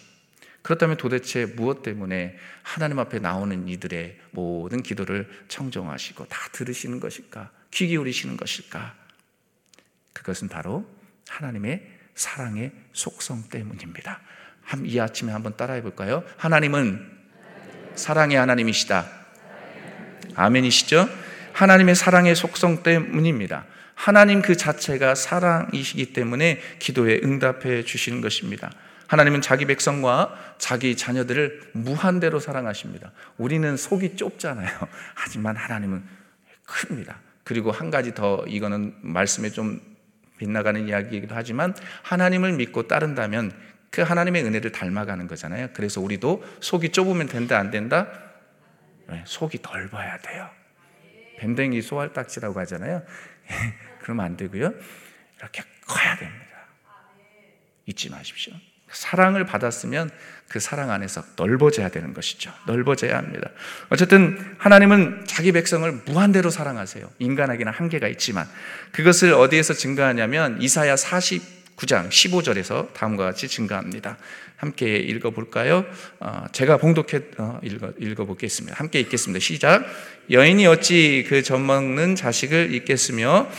그렇다면 0.61 0.95
도대체 0.95 1.45
무엇 1.45 1.83
때문에 1.83 2.37
하나님 2.61 2.97
앞에 2.97 3.19
나오는 3.19 3.67
이들의 3.67 4.17
모든 4.31 4.81
기도를 4.81 5.29
청정하시고 5.49 6.25
다 6.25 6.37
들으시는 6.53 7.01
것일까? 7.01 7.51
귀 7.71 7.87
기울이시는 7.87 8.37
것일까? 8.37 9.02
그것은 10.13 10.47
바로 10.47 10.85
하나님의 11.29 11.87
사랑의 12.15 12.71
속성 12.93 13.49
때문입니다. 13.49 14.21
이 14.85 14.99
아침에 14.99 15.31
한번 15.31 15.57
따라해 15.57 15.81
볼까요? 15.81 16.23
하나님은 16.37 17.11
사랑의 17.95 18.37
하나님이시다. 18.37 19.05
아멘이시죠? 20.35 21.09
하나님의 21.53 21.95
사랑의 21.95 22.35
속성 22.35 22.83
때문입니다. 22.83 23.65
하나님 23.95 24.41
그 24.41 24.57
자체가 24.57 25.15
사랑이시기 25.15 26.13
때문에 26.13 26.59
기도에 26.79 27.21
응답해 27.23 27.83
주시는 27.83 28.21
것입니다. 28.21 28.71
하나님은 29.07 29.41
자기 29.41 29.65
백성과 29.65 30.55
자기 30.57 30.97
자녀들을 30.97 31.71
무한대로 31.73 32.39
사랑하십니다. 32.39 33.11
우리는 33.37 33.77
속이 33.77 34.15
좁잖아요. 34.15 34.69
하지만 35.13 35.55
하나님은 35.55 36.03
큽니다. 36.65 37.19
그리고 37.43 37.71
한 37.71 37.91
가지 37.91 38.15
더 38.15 38.43
이거는 38.47 38.95
말씀에 39.01 39.51
좀 39.51 39.79
빗나가는 40.43 40.87
이야기이기도 40.87 41.33
하지만 41.35 41.73
하나님을 42.01 42.51
믿고 42.53 42.87
따른다면 42.87 43.53
그 43.89 44.01
하나님의 44.01 44.43
은혜를 44.43 44.73
닮아가는 44.73 45.27
거잖아요. 45.27 45.69
그래서 45.73 46.01
우리도 46.01 46.43
속이 46.59 46.89
좁으면 46.89 47.27
된다 47.27 47.57
안 47.57 47.71
된다? 47.71 48.09
네, 49.07 49.23
속이 49.25 49.59
넓어야 49.61 50.17
돼요. 50.17 50.49
밴댕이 51.39 51.81
소알딱지라고 51.81 52.59
하잖아요. 52.61 53.03
그러면 54.01 54.25
안 54.25 54.35
되고요. 54.35 54.73
이렇게 55.39 55.63
커야 55.87 56.17
됩니다. 56.17 56.67
잊지 57.85 58.09
마십시오. 58.09 58.53
사랑을 58.93 59.45
받았으면 59.45 60.09
그 60.47 60.59
사랑 60.59 60.91
안에서 60.91 61.23
넓어져야 61.35 61.89
되는 61.89 62.13
것이죠. 62.13 62.51
넓어져야 62.67 63.17
합니다. 63.17 63.49
어쨌든 63.89 64.37
하나님은 64.59 65.23
자기 65.25 65.51
백성을 65.51 65.91
무한대로 66.05 66.49
사랑하세요. 66.49 67.09
인간에게는 67.19 67.71
한계가 67.73 68.07
있지만 68.09 68.47
그것을 68.91 69.33
어디에서 69.33 69.73
증가하냐면 69.73 70.61
이사야 70.61 70.95
49장 70.95 72.09
15절에서 72.09 72.93
다음과 72.93 73.23
같이 73.23 73.47
증가합니다. 73.47 74.17
함께 74.63 74.95
읽어볼까요? 74.97 75.85
어, 76.19 76.45
제가 76.53 76.77
봉독해 76.77 77.21
어, 77.37 77.59
읽어, 77.63 77.91
읽어 77.99 78.25
보겠습니다. 78.25 78.77
함께 78.77 78.99
읽겠습니다. 79.01 79.43
시작. 79.43 79.85
여인이 80.29 80.65
어찌 80.67 81.25
그 81.27 81.43
젖먹는 81.43 82.15
자식을 82.15 82.73
잊겠으며 82.73 83.49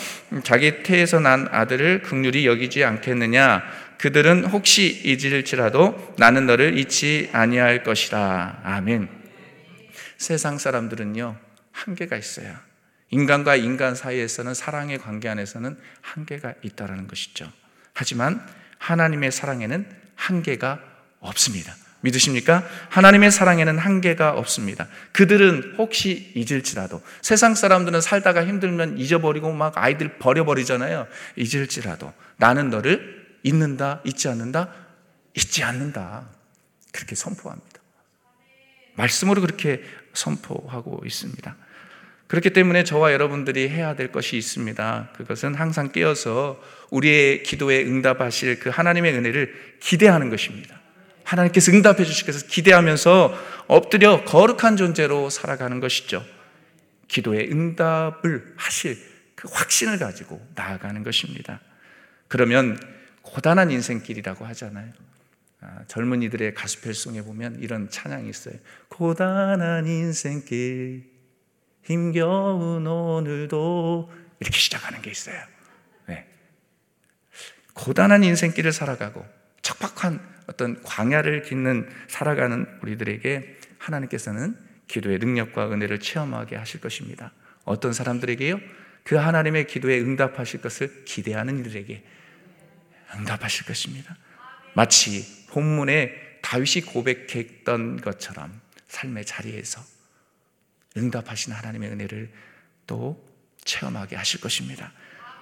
자기 0.44 0.82
태에서 0.82 1.20
난 1.20 1.46
아들을 1.50 2.02
극률이 2.02 2.46
여기지 2.46 2.84
않겠느냐? 2.84 3.62
그들은 3.98 4.46
혹시 4.46 5.02
잊을지라도 5.04 6.14
나는 6.18 6.46
너를 6.46 6.78
잊지 6.78 7.30
아니할 7.32 7.82
것이라. 7.82 8.60
아멘. 8.64 9.08
세상 10.16 10.58
사람들은요, 10.58 11.36
한계가 11.72 12.16
있어요. 12.16 12.54
인간과 13.10 13.56
인간 13.56 13.94
사이에서는 13.94 14.54
사랑의 14.54 14.98
관계 14.98 15.28
안에서는 15.28 15.76
한계가 16.00 16.54
있다라는 16.62 17.06
것이죠. 17.06 17.50
하지만 17.92 18.44
하나님의 18.78 19.30
사랑에는 19.30 19.86
한계가 20.16 20.80
없습니다. 21.20 21.74
믿으십니까? 22.00 22.66
하나님의 22.90 23.30
사랑에는 23.30 23.78
한계가 23.78 24.32
없습니다. 24.32 24.88
그들은 25.12 25.76
혹시 25.78 26.32
잊을지라도 26.34 27.02
세상 27.22 27.54
사람들은 27.54 28.00
살다가 28.02 28.44
힘들면 28.44 28.98
잊어버리고 28.98 29.52
막 29.52 29.78
아이들 29.78 30.18
버려버리잖아요. 30.18 31.06
잊을지라도 31.36 32.12
나는 32.36 32.68
너를 32.68 33.23
잊는다, 33.44 34.00
잊지 34.04 34.26
않는다, 34.28 34.72
잊지 35.34 35.62
않는다. 35.62 36.28
그렇게 36.92 37.14
선포합니다. 37.14 37.80
말씀으로 38.96 39.40
그렇게 39.40 39.82
선포하고 40.12 41.02
있습니다. 41.04 41.56
그렇기 42.26 42.50
때문에 42.50 42.84
저와 42.84 43.12
여러분들이 43.12 43.68
해야 43.68 43.94
될 43.94 44.10
것이 44.10 44.36
있습니다. 44.36 45.10
그것은 45.16 45.54
항상 45.54 45.92
깨어서 45.92 46.60
우리의 46.90 47.42
기도에 47.42 47.84
응답하실 47.84 48.60
그 48.60 48.70
하나님의 48.70 49.12
은혜를 49.14 49.76
기대하는 49.80 50.30
것입니다. 50.30 50.80
하나님께서 51.22 51.72
응답해 51.72 52.04
주실 52.04 52.26
것을 52.26 52.48
기대하면서 52.48 53.64
엎드려 53.66 54.24
거룩한 54.24 54.76
존재로 54.76 55.30
살아가는 55.30 55.80
것이죠. 55.80 56.24
기도에 57.08 57.48
응답을 57.50 58.54
하실 58.56 58.98
그 59.34 59.48
확신을 59.50 59.98
가지고 59.98 60.44
나아가는 60.54 61.02
것입니다. 61.02 61.60
그러면 62.28 62.78
고단한 63.34 63.72
인생길이라고 63.72 64.44
하잖아요. 64.46 64.92
아, 65.60 65.80
젊은이들의 65.88 66.54
가스펠송에 66.54 67.22
보면 67.22 67.58
이런 67.60 67.90
찬양이 67.90 68.30
있어요. 68.30 68.54
고단한 68.88 69.88
인생길, 69.88 71.10
힘겨운 71.82 72.86
오늘도 72.86 74.12
이렇게 74.38 74.56
시작하는 74.56 75.02
게 75.02 75.10
있어요. 75.10 75.36
네. 76.06 76.28
고단한 77.72 78.22
인생길을 78.22 78.70
살아가고 78.70 79.26
척박한 79.62 80.20
어떤 80.46 80.80
광야를 80.84 81.42
깃는 81.42 81.88
살아가는 82.06 82.68
우리들에게 82.82 83.58
하나님께서는 83.78 84.56
기도의 84.86 85.18
능력과 85.18 85.72
은혜를 85.72 85.98
체험하게 85.98 86.54
하실 86.54 86.80
것입니다. 86.80 87.32
어떤 87.64 87.92
사람들에게요? 87.94 88.60
그 89.02 89.16
하나님의 89.16 89.66
기도에 89.66 89.98
응답하실 89.98 90.60
것을 90.60 91.04
기대하는 91.04 91.58
이들에게 91.58 92.04
응답하실 93.18 93.66
것입니다. 93.66 94.16
마치 94.74 95.46
본문에 95.48 96.12
다윗이 96.42 96.84
고백했던 96.86 98.00
것처럼 98.00 98.60
삶의 98.88 99.24
자리에서 99.24 99.80
응답하신 100.96 101.52
하나님의 101.52 101.90
은혜를 101.90 102.30
또 102.86 103.24
체험하게 103.64 104.16
하실 104.16 104.40
것입니다. 104.40 104.92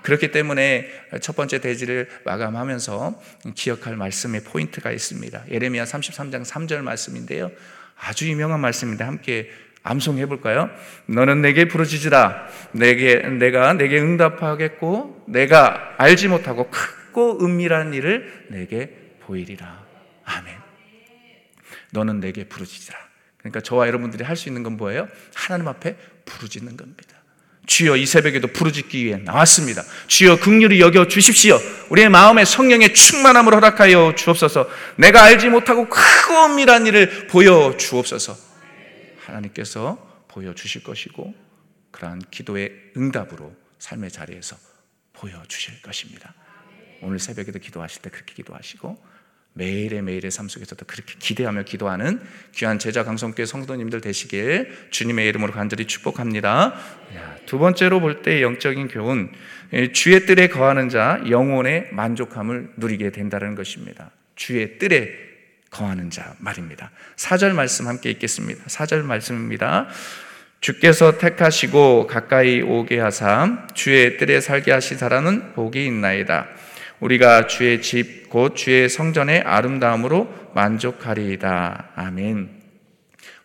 그렇기 0.02 0.32
때문에 0.32 0.88
첫 1.20 1.36
번째 1.36 1.60
대지를 1.60 2.08
마감하면서 2.24 3.20
기억할 3.54 3.96
말씀의 3.96 4.42
포인트가 4.44 4.90
있습니다. 4.90 5.44
예레미야 5.50 5.84
33장 5.84 6.44
3절 6.44 6.82
말씀인데요. 6.82 7.50
아주 7.96 8.28
유명한 8.28 8.60
말씀인데 8.60 9.04
함께 9.04 9.50
암송해 9.84 10.26
볼까요? 10.26 10.70
너는 11.06 11.42
내게 11.42 11.66
부르짖으라. 11.66 12.46
내게 12.72 13.16
내가 13.16 13.72
내게 13.74 14.00
응답하겠고 14.00 15.24
내가 15.28 15.94
알지 15.98 16.28
못하고 16.28 16.70
크 16.70 17.01
고 17.12 17.44
은밀한 17.44 17.94
일을 17.94 18.46
내게 18.48 19.16
보이리라. 19.20 19.84
아멘. 20.24 20.56
너는 21.90 22.20
내게 22.20 22.44
부르짖으라. 22.44 22.98
그러니까 23.38 23.60
저와 23.60 23.86
여러분들이 23.86 24.24
할 24.24 24.36
수 24.36 24.48
있는 24.48 24.62
건 24.62 24.76
뭐예요? 24.76 25.08
하나님 25.34 25.68
앞에 25.68 25.96
부르짖는 26.24 26.76
겁니다. 26.76 27.16
주여 27.66 27.96
이 27.96 28.06
새벽에도 28.06 28.48
부르짖기 28.48 29.04
위해 29.04 29.18
나왔습니다. 29.18 29.82
주여 30.08 30.40
극률이 30.40 30.80
여겨 30.80 31.08
주십시오. 31.08 31.58
우리의 31.90 32.08
마음에 32.08 32.44
성령의 32.44 32.94
충만함을 32.94 33.54
허락하여 33.54 34.14
주옵소서. 34.16 34.68
내가 34.96 35.22
알지 35.22 35.48
못하고 35.48 35.88
크고 35.88 36.34
엄밀한 36.34 36.86
일을 36.86 37.28
보여 37.28 37.76
주옵소서. 37.76 38.36
하나님께서 39.26 40.24
보여 40.28 40.54
주실 40.54 40.82
것이고 40.82 41.34
그러한 41.92 42.22
기도의 42.30 42.72
응답으로 42.96 43.54
삶의 43.78 44.10
자리에서 44.10 44.56
보여 45.12 45.40
주실 45.46 45.80
것입니다. 45.82 46.34
오늘 47.02 47.18
새벽에도 47.18 47.58
기도하실 47.58 48.02
때 48.02 48.10
그렇게 48.10 48.34
기도하시고 48.34 49.12
매일의 49.54 50.02
매일의 50.02 50.30
삶 50.30 50.48
속에서도 50.48 50.84
그렇게 50.86 51.14
기대하며 51.18 51.64
기도하는 51.64 52.20
귀한 52.54 52.78
제자 52.78 53.04
강성교회 53.04 53.44
성도님들 53.44 54.00
되시길 54.00 54.88
주님의 54.90 55.28
이름으로 55.28 55.52
간절히 55.52 55.84
축복합니다. 55.86 56.74
두 57.44 57.58
번째로 57.58 58.00
볼 58.00 58.22
때 58.22 58.40
영적인 58.40 58.88
교훈, 58.88 59.30
주의 59.92 60.24
뜰에 60.24 60.48
거하는 60.48 60.88
자 60.88 61.22
영혼의 61.28 61.88
만족함을 61.92 62.72
누리게 62.76 63.10
된다는 63.10 63.54
것입니다. 63.54 64.10
주의 64.36 64.78
뜰에 64.78 65.10
거하는 65.70 66.10
자 66.10 66.34
말입니다. 66.38 66.90
4절 67.16 67.52
말씀 67.52 67.88
함께 67.88 68.10
읽겠습니다. 68.10 68.64
4절 68.64 69.02
말씀입니다. 69.02 69.88
주께서 70.60 71.18
택하시고 71.18 72.06
가까이 72.06 72.62
오게 72.62 73.00
하사 73.00 73.66
주의 73.74 74.16
뜰에 74.16 74.40
살게 74.40 74.78
사람은 74.80 75.54
복이 75.54 75.84
있나이다. 75.84 76.46
우리가 77.02 77.48
주의 77.48 77.82
집, 77.82 78.30
곧 78.30 78.54
주의 78.54 78.88
성전의 78.88 79.40
아름다움으로 79.40 80.52
만족하리이다. 80.54 81.90
아멘. 81.96 82.48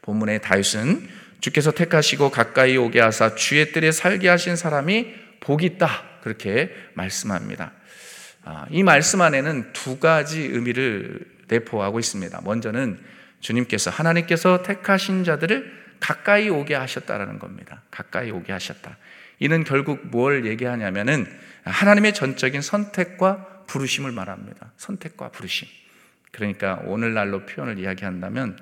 본문의 0.04 0.42
다윗은 0.44 1.10
주께서 1.40 1.72
택하시고 1.72 2.30
가까이 2.30 2.78
오게 2.78 3.02
하사 3.02 3.34
주의 3.34 3.72
뜰에 3.72 3.92
살게 3.92 4.30
하신 4.30 4.56
사람이 4.56 5.08
복이 5.40 5.66
있다. 5.66 5.90
그렇게 6.22 6.72
말씀합니다. 6.94 7.72
아, 8.44 8.66
이 8.70 8.84
말씀 8.84 9.22
안에는 9.22 9.74
두 9.74 9.98
가지 9.98 10.40
의미를 10.42 11.20
내포하고 11.48 11.98
있습니다. 11.98 12.40
먼저는 12.44 13.00
주님께서 13.40 13.90
하나님께서 13.90 14.62
택하신 14.62 15.24
자들을 15.24 15.88
가까이 16.00 16.50
오게 16.50 16.76
하셨다라는 16.76 17.40
겁니다. 17.40 17.82
가까이 17.90 18.30
오게 18.30 18.54
하셨다. 18.54 18.98
이는 19.40 19.64
결국 19.64 20.08
뭘 20.08 20.46
얘기하냐면은 20.46 21.26
하나님의 21.70 22.14
전적인 22.14 22.62
선택과 22.62 23.64
부르심을 23.68 24.12
말합니다. 24.12 24.72
선택과 24.78 25.30
부르심. 25.30 25.68
그러니까 26.32 26.82
오늘날로 26.86 27.46
표현을 27.46 27.80
이야기한다면 27.80 28.58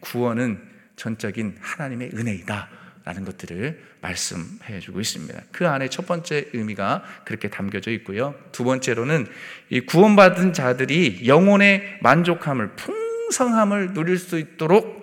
구원은 0.00 0.62
전적인 0.96 1.58
하나님의 1.60 2.10
은혜이다. 2.14 2.68
라는 3.02 3.24
것들을 3.24 3.82
말씀해 4.02 4.78
주고 4.80 5.00
있습니다. 5.00 5.42
그 5.52 5.66
안에 5.66 5.88
첫 5.88 6.06
번째 6.06 6.50
의미가 6.52 7.02
그렇게 7.24 7.48
담겨져 7.48 7.90
있고요. 7.92 8.34
두 8.52 8.62
번째로는 8.62 9.26
이 9.70 9.80
구원받은 9.80 10.52
자들이 10.52 11.26
영혼의 11.26 11.98
만족함을, 12.02 12.76
풍성함을 12.76 13.94
누릴 13.94 14.18
수 14.18 14.38
있도록 14.38 15.00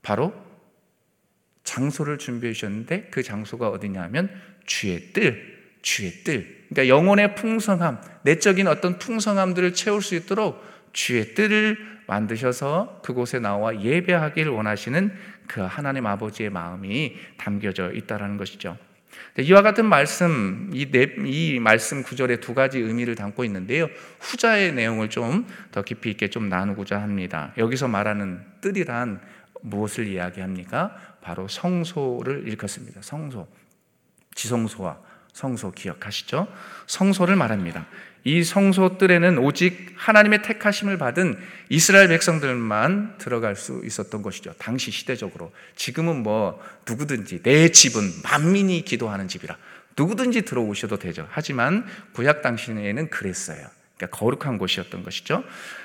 바로 0.00 0.32
장소를 1.64 2.18
준비해 2.18 2.52
주셨는데 2.52 3.08
그 3.10 3.22
장소가 3.24 3.68
어디냐면 3.68 4.30
주의 4.64 5.12
뜰, 5.12 5.53
주의 5.84 6.10
뜰. 6.24 6.64
그러니까 6.70 6.88
영혼의 6.88 7.34
풍성함, 7.34 8.00
내적인 8.22 8.66
어떤 8.66 8.98
풍성함들을 8.98 9.74
채울 9.74 10.00
수 10.00 10.14
있도록 10.14 10.64
주의 10.94 11.34
뜰을 11.34 11.76
만드셔서 12.06 13.00
그곳에 13.04 13.38
나와 13.38 13.78
예배하기를 13.82 14.50
원하시는 14.50 15.12
그 15.46 15.60
하나님 15.60 16.06
아버지의 16.06 16.48
마음이 16.48 17.16
담겨져 17.36 17.92
있다라는 17.92 18.38
것이죠. 18.38 18.78
이와 19.38 19.60
같은 19.60 19.84
말씀, 19.84 20.70
이, 20.72 20.90
네, 20.90 21.14
이 21.26 21.58
말씀 21.60 22.02
구절에 22.02 22.40
두 22.40 22.54
가지 22.54 22.78
의미를 22.78 23.14
담고 23.14 23.44
있는데요. 23.44 23.88
후자의 24.20 24.72
내용을 24.72 25.10
좀 25.10 25.46
더 25.70 25.82
깊이 25.82 26.10
있게 26.10 26.30
좀 26.30 26.48
나누고자 26.48 27.00
합니다. 27.00 27.52
여기서 27.58 27.88
말하는 27.88 28.40
뜰이란 28.62 29.20
무엇을 29.60 30.06
이야기합니까? 30.06 30.96
바로 31.20 31.46
성소를 31.46 32.48
일컫습니다. 32.48 33.02
성소. 33.02 33.46
지성소와 34.34 35.13
성소 35.34 35.72
기억하시죠? 35.72 36.48
성소를 36.86 37.36
말합니다. 37.36 37.86
이 38.22 38.42
성소뜰에는 38.42 39.36
오직 39.36 39.92
하나님의 39.96 40.42
택하심을 40.42 40.96
받은 40.96 41.36
이스라엘 41.68 42.08
백성들만 42.08 43.18
들어갈 43.18 43.54
수 43.54 43.82
있었던 43.84 44.22
것이죠. 44.22 44.54
당시 44.58 44.90
시대적으로. 44.90 45.52
지금은 45.76 46.22
뭐 46.22 46.58
누구든지 46.88 47.42
내 47.42 47.68
집은 47.68 48.00
만민이 48.22 48.84
기도하는 48.86 49.28
집이라 49.28 49.58
누구든지 49.96 50.42
들어오셔도 50.42 50.98
되죠. 50.98 51.28
하지만 51.30 51.84
구약 52.14 52.40
당시에는 52.40 53.10
그랬어요. 53.10 53.66
그러니까 53.96 54.18
거룩한 54.18 54.58
곳이었던 54.58 55.02
것이죠. 55.02 55.44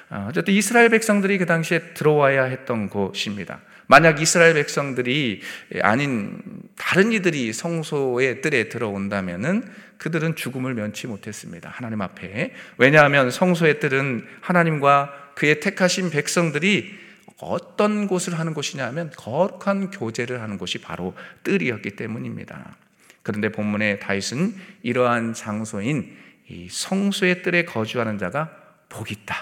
어, 0.09 0.27
어쨌든 0.29 0.53
이스라엘 0.53 0.89
백성들이 0.89 1.37
그 1.37 1.45
당시에 1.45 1.93
들어와야 1.93 2.45
했던 2.45 2.89
곳입니다. 2.89 3.59
만약 3.87 4.21
이스라엘 4.21 4.53
백성들이 4.53 5.41
아닌 5.81 6.41
다른 6.79 7.11
이들이 7.11 7.51
성소의 7.51 8.41
뜰에 8.41 8.69
들어온다면은 8.69 9.69
그들은 9.97 10.37
죽음을 10.37 10.73
면치 10.73 11.07
못했습니다. 11.07 11.69
하나님 11.69 12.01
앞에. 12.01 12.53
왜냐하면 12.77 13.29
성소의 13.29 13.81
뜰은 13.81 14.25
하나님과 14.39 15.33
그의 15.35 15.59
택하신 15.59 16.09
백성들이 16.09 16.97
어떤 17.41 18.07
곳을 18.07 18.39
하는 18.39 18.53
곳이냐 18.53 18.85
하면 18.87 19.11
거룩한 19.17 19.91
교제를 19.91 20.41
하는 20.41 20.57
곳이 20.57 20.79
바로 20.79 21.13
뜰이었기 21.43 21.91
때문입니다. 21.91 22.77
그런데 23.23 23.51
본문의 23.51 23.99
다윗은 23.99 24.55
이러한 24.81 25.33
장소인 25.33 26.17
이 26.47 26.69
성소의 26.71 27.43
뜰에 27.43 27.65
거주하는 27.65 28.17
자가 28.17 28.51
복이 28.87 29.13
있다. 29.13 29.35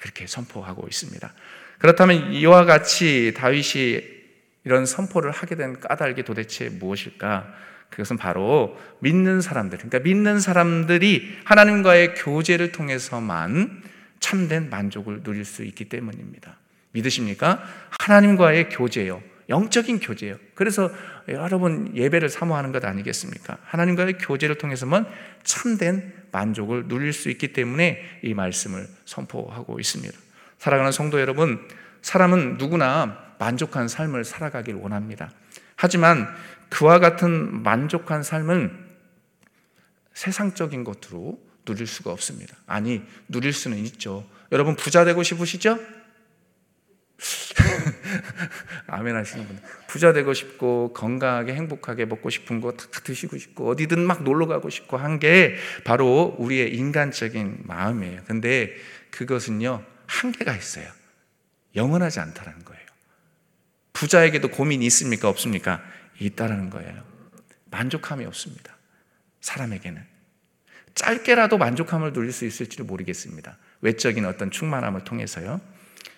그렇게 0.00 0.26
선포하고 0.26 0.88
있습니다. 0.88 1.32
그렇다면 1.78 2.32
이와 2.32 2.64
같이 2.64 3.32
다윗이 3.36 4.17
이런 4.64 4.86
선포를 4.86 5.30
하게 5.30 5.54
된 5.54 5.80
까닭이 5.80 6.22
도대체 6.24 6.68
무엇일까? 6.68 7.52
그것은 7.90 8.16
바로 8.16 8.76
믿는 9.00 9.40
사람들, 9.40 9.78
그러니까 9.78 9.98
믿는 10.00 10.40
사람들이 10.40 11.38
하나님과의 11.44 12.14
교제를 12.14 12.72
통해서만 12.72 13.82
참된 14.20 14.68
만족을 14.68 15.22
누릴 15.22 15.44
수 15.44 15.64
있기 15.64 15.88
때문입니다. 15.88 16.56
믿으십니까? 16.92 17.62
하나님과의 18.00 18.68
교제요. 18.68 19.22
영적인 19.48 20.00
교제요. 20.00 20.36
그래서 20.54 20.90
여러분 21.28 21.90
예배를 21.94 22.28
사모하는 22.28 22.72
것 22.72 22.84
아니겠습니까? 22.84 23.56
하나님과의 23.64 24.18
교제를 24.18 24.58
통해서만 24.58 25.06
참된 25.42 26.12
만족을 26.32 26.88
누릴 26.88 27.14
수 27.14 27.30
있기 27.30 27.54
때문에 27.54 28.02
이 28.22 28.34
말씀을 28.34 28.86
선포하고 29.06 29.80
있습니다. 29.80 30.14
사랑하는 30.58 30.92
성도 30.92 31.20
여러분, 31.20 31.66
사람은 32.02 32.58
누구나 32.58 33.27
만족한 33.38 33.88
삶을 33.88 34.24
살아가길 34.24 34.74
원합니다. 34.74 35.30
하지만 35.76 36.28
그와 36.68 36.98
같은 36.98 37.62
만족한 37.62 38.22
삶은 38.22 38.86
세상적인 40.14 40.84
것으로 40.84 41.38
누릴 41.64 41.86
수가 41.86 42.10
없습니다. 42.12 42.56
아니, 42.66 43.02
누릴 43.28 43.52
수는 43.52 43.78
있죠. 43.78 44.28
여러분 44.52 44.74
부자 44.74 45.04
되고 45.04 45.22
싶으시죠? 45.22 45.78
아멘 48.86 49.16
하시는 49.16 49.46
분. 49.46 49.58
부자 49.86 50.12
되고 50.12 50.32
싶고 50.32 50.92
건강하게 50.92 51.54
행복하게 51.54 52.04
먹고 52.06 52.30
싶은 52.30 52.60
거 52.60 52.72
다 52.72 52.86
드시고 53.02 53.36
싶고 53.38 53.68
어디든 53.70 54.00
막 54.00 54.22
놀러 54.22 54.46
가고 54.46 54.70
싶고 54.70 54.96
한 54.96 55.18
게 55.18 55.56
바로 55.84 56.36
우리의 56.38 56.74
인간적인 56.74 57.62
마음이에요. 57.64 58.22
근데 58.26 58.74
그것은요. 59.10 59.84
한계가 60.06 60.54
있어요. 60.56 60.86
영원하지 61.76 62.20
않다라는 62.20 62.64
거예요. 62.64 62.77
부자에게도 63.98 64.50
고민이 64.50 64.86
있습니까? 64.86 65.28
없습니까? 65.28 65.82
있다라는 66.20 66.70
거예요. 66.70 67.02
만족함이 67.64 68.24
없습니다. 68.26 68.76
사람에게는. 69.40 70.00
짧게라도 70.94 71.58
만족함을 71.58 72.12
누릴 72.12 72.30
수 72.30 72.44
있을지도 72.44 72.84
모르겠습니다. 72.84 73.58
외적인 73.80 74.24
어떤 74.24 74.52
충만함을 74.52 75.02
통해서요. 75.02 75.60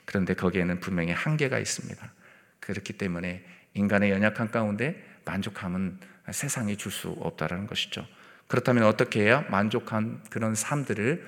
그런데 0.04 0.34
거기에는 0.34 0.80
분명히 0.80 1.12
한계가 1.12 1.58
있습니다. 1.58 2.12
그렇기 2.60 2.94
때문에 2.94 3.44
인간의 3.72 4.10
연약한 4.10 4.50
가운데 4.50 5.02
만족함은 5.24 6.00
세상이 6.32 6.76
줄 6.76 6.92
수 6.92 7.08
없다라는 7.08 7.66
것이죠. 7.66 8.06
그렇다면 8.46 8.84
어떻게 8.84 9.22
해야 9.22 9.40
만족한 9.48 10.22
그런 10.28 10.54
삶들을 10.54 11.26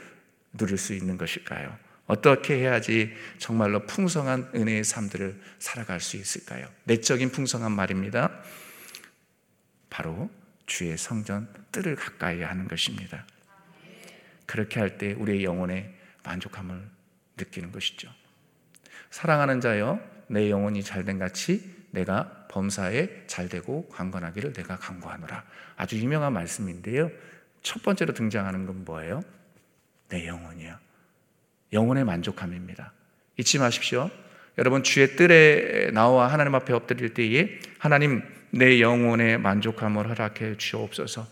누릴 0.58 0.76
수 0.76 0.92
있는 0.92 1.16
것일까요? 1.16 1.78
어떻게 2.06 2.56
해야지 2.58 3.12
정말로 3.38 3.86
풍성한 3.86 4.50
은혜의 4.54 4.84
삶들을 4.84 5.40
살아갈 5.58 6.00
수 6.00 6.16
있을까요? 6.16 6.66
내적인 6.84 7.30
풍성한 7.30 7.72
말입니다. 7.72 8.30
바로 9.88 10.30
주의 10.66 10.96
성전 10.96 11.48
뜰을 11.70 11.96
가까이 11.96 12.42
하는 12.42 12.66
것입니다. 12.68 13.26
그렇게 14.46 14.80
할 14.80 14.98
때 14.98 15.12
우리의 15.12 15.44
영혼에 15.44 15.94
만족함을 16.24 16.82
느끼는 17.36 17.72
것이죠. 17.72 18.10
사랑하는 19.10 19.60
자여, 19.60 20.00
내 20.28 20.50
영혼이 20.50 20.82
잘된 20.82 21.18
같이 21.18 21.82
내가 21.90 22.46
범사에 22.48 23.26
잘되고 23.26 23.88
강건하기를 23.88 24.52
내가 24.52 24.76
강구하노라. 24.78 25.44
아주 25.76 25.98
유명한 25.98 26.32
말씀인데요. 26.32 27.10
첫 27.62 27.82
번째로 27.82 28.14
등장하는 28.14 28.66
건 28.66 28.84
뭐예요? 28.84 29.22
내 30.08 30.26
영혼이요. 30.26 30.78
영혼의 31.72 32.04
만족함입니다. 32.04 32.92
잊지 33.38 33.58
마십시오. 33.58 34.10
여러분 34.58 34.82
주의 34.82 35.16
뜰에 35.16 35.90
나와 35.92 36.30
하나님 36.30 36.54
앞에 36.54 36.72
엎드릴 36.72 37.14
때에 37.14 37.58
하나님 37.78 38.22
내 38.50 38.80
영혼의 38.80 39.38
만족함을 39.38 40.08
허락해 40.08 40.58
주옵소서. 40.58 41.26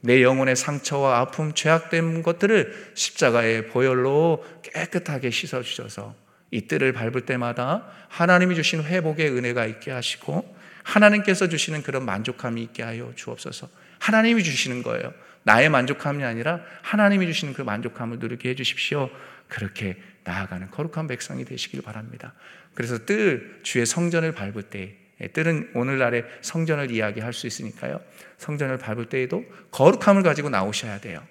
내 0.00 0.22
영혼의 0.22 0.56
상처와 0.56 1.20
아픔, 1.20 1.54
죄악된 1.54 2.22
것들을 2.22 2.92
십자가의 2.94 3.68
보혈로 3.68 4.44
깨끗하게 4.62 5.30
씻어 5.30 5.62
주셔서 5.62 6.14
이 6.50 6.66
뜰을 6.66 6.92
밟을 6.92 7.22
때마다 7.22 7.86
하나님이 8.08 8.54
주신 8.54 8.82
회복의 8.82 9.30
은혜가 9.30 9.66
있게 9.66 9.90
하시고 9.90 10.54
하나님께서 10.82 11.48
주시는 11.48 11.82
그런 11.82 12.04
만족함이 12.04 12.62
있게 12.62 12.82
하여 12.82 13.12
주옵소서. 13.16 13.68
하나님이 13.98 14.42
주시는 14.42 14.82
거예요. 14.82 15.12
나의 15.42 15.68
만족함이 15.68 16.22
아니라 16.24 16.60
하나님이 16.82 17.26
주시는 17.26 17.54
그 17.54 17.62
만족함을 17.62 18.18
누리게 18.18 18.50
해 18.50 18.54
주십시오. 18.54 19.10
그렇게 19.48 19.96
나아가는 20.24 20.70
거룩한 20.70 21.06
백성이 21.06 21.44
되시길 21.44 21.82
바랍니다. 21.82 22.34
그래서 22.74 23.04
뜰 23.04 23.60
주의 23.62 23.86
성전을 23.86 24.32
밟을 24.32 24.64
때 24.64 24.96
예, 25.20 25.28
뜰은 25.28 25.70
오늘날의 25.74 26.24
성전을 26.42 26.90
이야기할 26.90 27.32
수 27.32 27.46
있으니까요. 27.46 28.00
성전을 28.38 28.78
밟을 28.78 29.08
때에도 29.08 29.44
거룩함을 29.70 30.22
가지고 30.22 30.50
나오셔야 30.50 31.00
돼요. 31.00 31.26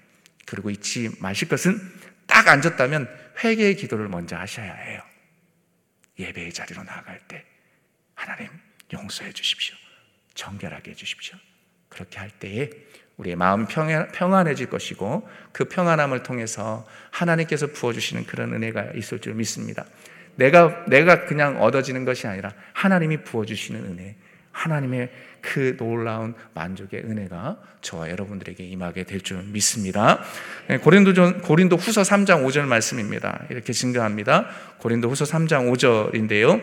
그리고 0.46 0.70
잊지 0.70 1.12
마실 1.20 1.50
것은 1.50 1.78
딱 2.26 2.48
앉았다면 2.48 3.10
회개의 3.44 3.76
기도를 3.76 4.08
먼저 4.08 4.38
하셔야 4.38 4.74
해요. 4.74 5.02
예배의 6.18 6.54
자리로 6.54 6.84
나아갈 6.84 7.20
때 7.28 7.44
하나님 8.14 8.50
용서해 8.94 9.34
주십시오. 9.34 9.76
정결하게 10.34 10.92
해 10.92 10.96
주십시오. 10.96 11.38
그렇게 11.90 12.20
할 12.20 12.30
때에 12.32 12.70
우리의 13.18 13.36
마음 13.36 13.68
평안해질 13.68 14.70
것이고 14.70 15.28
그 15.52 15.66
평안함을 15.66 16.24
통해서 16.24 16.86
하나님께서 17.12 17.68
부어주시는 17.68 18.26
그런 18.26 18.54
은혜가 18.54 18.92
있을 18.96 19.20
줄 19.20 19.36
믿습니다. 19.36 19.86
내가, 20.36 20.84
내가 20.88 21.26
그냥 21.26 21.62
얻어지는 21.62 22.06
것이 22.06 22.28
아니라 22.28 22.54
하나님이 22.74 23.24
부어주시는 23.24 23.86
은혜, 23.86 24.16
하나님의 24.52 25.10
그 25.42 25.76
놀라운 25.78 26.34
만족의 26.54 27.02
은혜가 27.02 27.58
저와 27.82 28.10
여러분들에게 28.10 28.64
임하게 28.64 29.04
될 29.04 29.20
줄 29.20 29.44
믿습니다. 29.44 30.20
네, 30.68 30.78
고린도, 30.78 31.42
고린도 31.42 31.76
후서 31.76 32.02
3장 32.02 32.46
5절 32.46 32.66
말씀입니다. 32.66 33.44
이렇게 33.50 33.74
증거합니다. 33.74 34.48
고린도 34.80 35.10
후서 35.10 35.26
3장 35.26 35.72
5절인데요. 35.72 36.62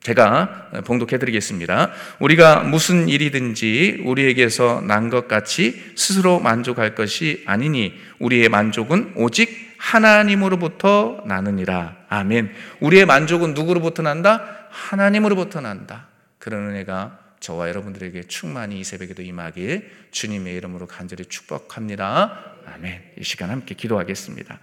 제가 0.00 0.70
봉독해 0.84 1.18
드리겠습니다. 1.18 1.90
우리가 2.20 2.60
무슨 2.60 3.08
일이든지 3.08 4.02
우리에게서 4.04 4.82
난 4.86 5.10
것 5.10 5.28
같이 5.28 5.92
스스로 5.96 6.40
만족할 6.40 6.94
것이 6.94 7.42
아니니 7.46 7.94
우리의 8.18 8.48
만족은 8.48 9.12
오직 9.16 9.74
하나님으로부터 9.78 11.22
나느니라. 11.26 11.96
아멘. 12.08 12.50
우리의 12.80 13.06
만족은 13.06 13.54
누구로부터 13.54 14.02
난다? 14.02 14.68
하나님으로부터 14.70 15.60
난다. 15.60 16.06
그런 16.38 16.70
은혜가 16.70 17.18
저와 17.46 17.68
여러분들에게 17.68 18.24
충만히 18.24 18.80
이 18.80 18.84
새벽에도 18.84 19.22
임하길 19.22 19.88
주님의 20.10 20.56
이름으로 20.56 20.88
간절히 20.88 21.24
축복합니다. 21.26 22.56
아멘. 22.74 23.00
이 23.20 23.22
시간 23.22 23.50
함께 23.50 23.76
기도하겠습니다. 23.76 24.58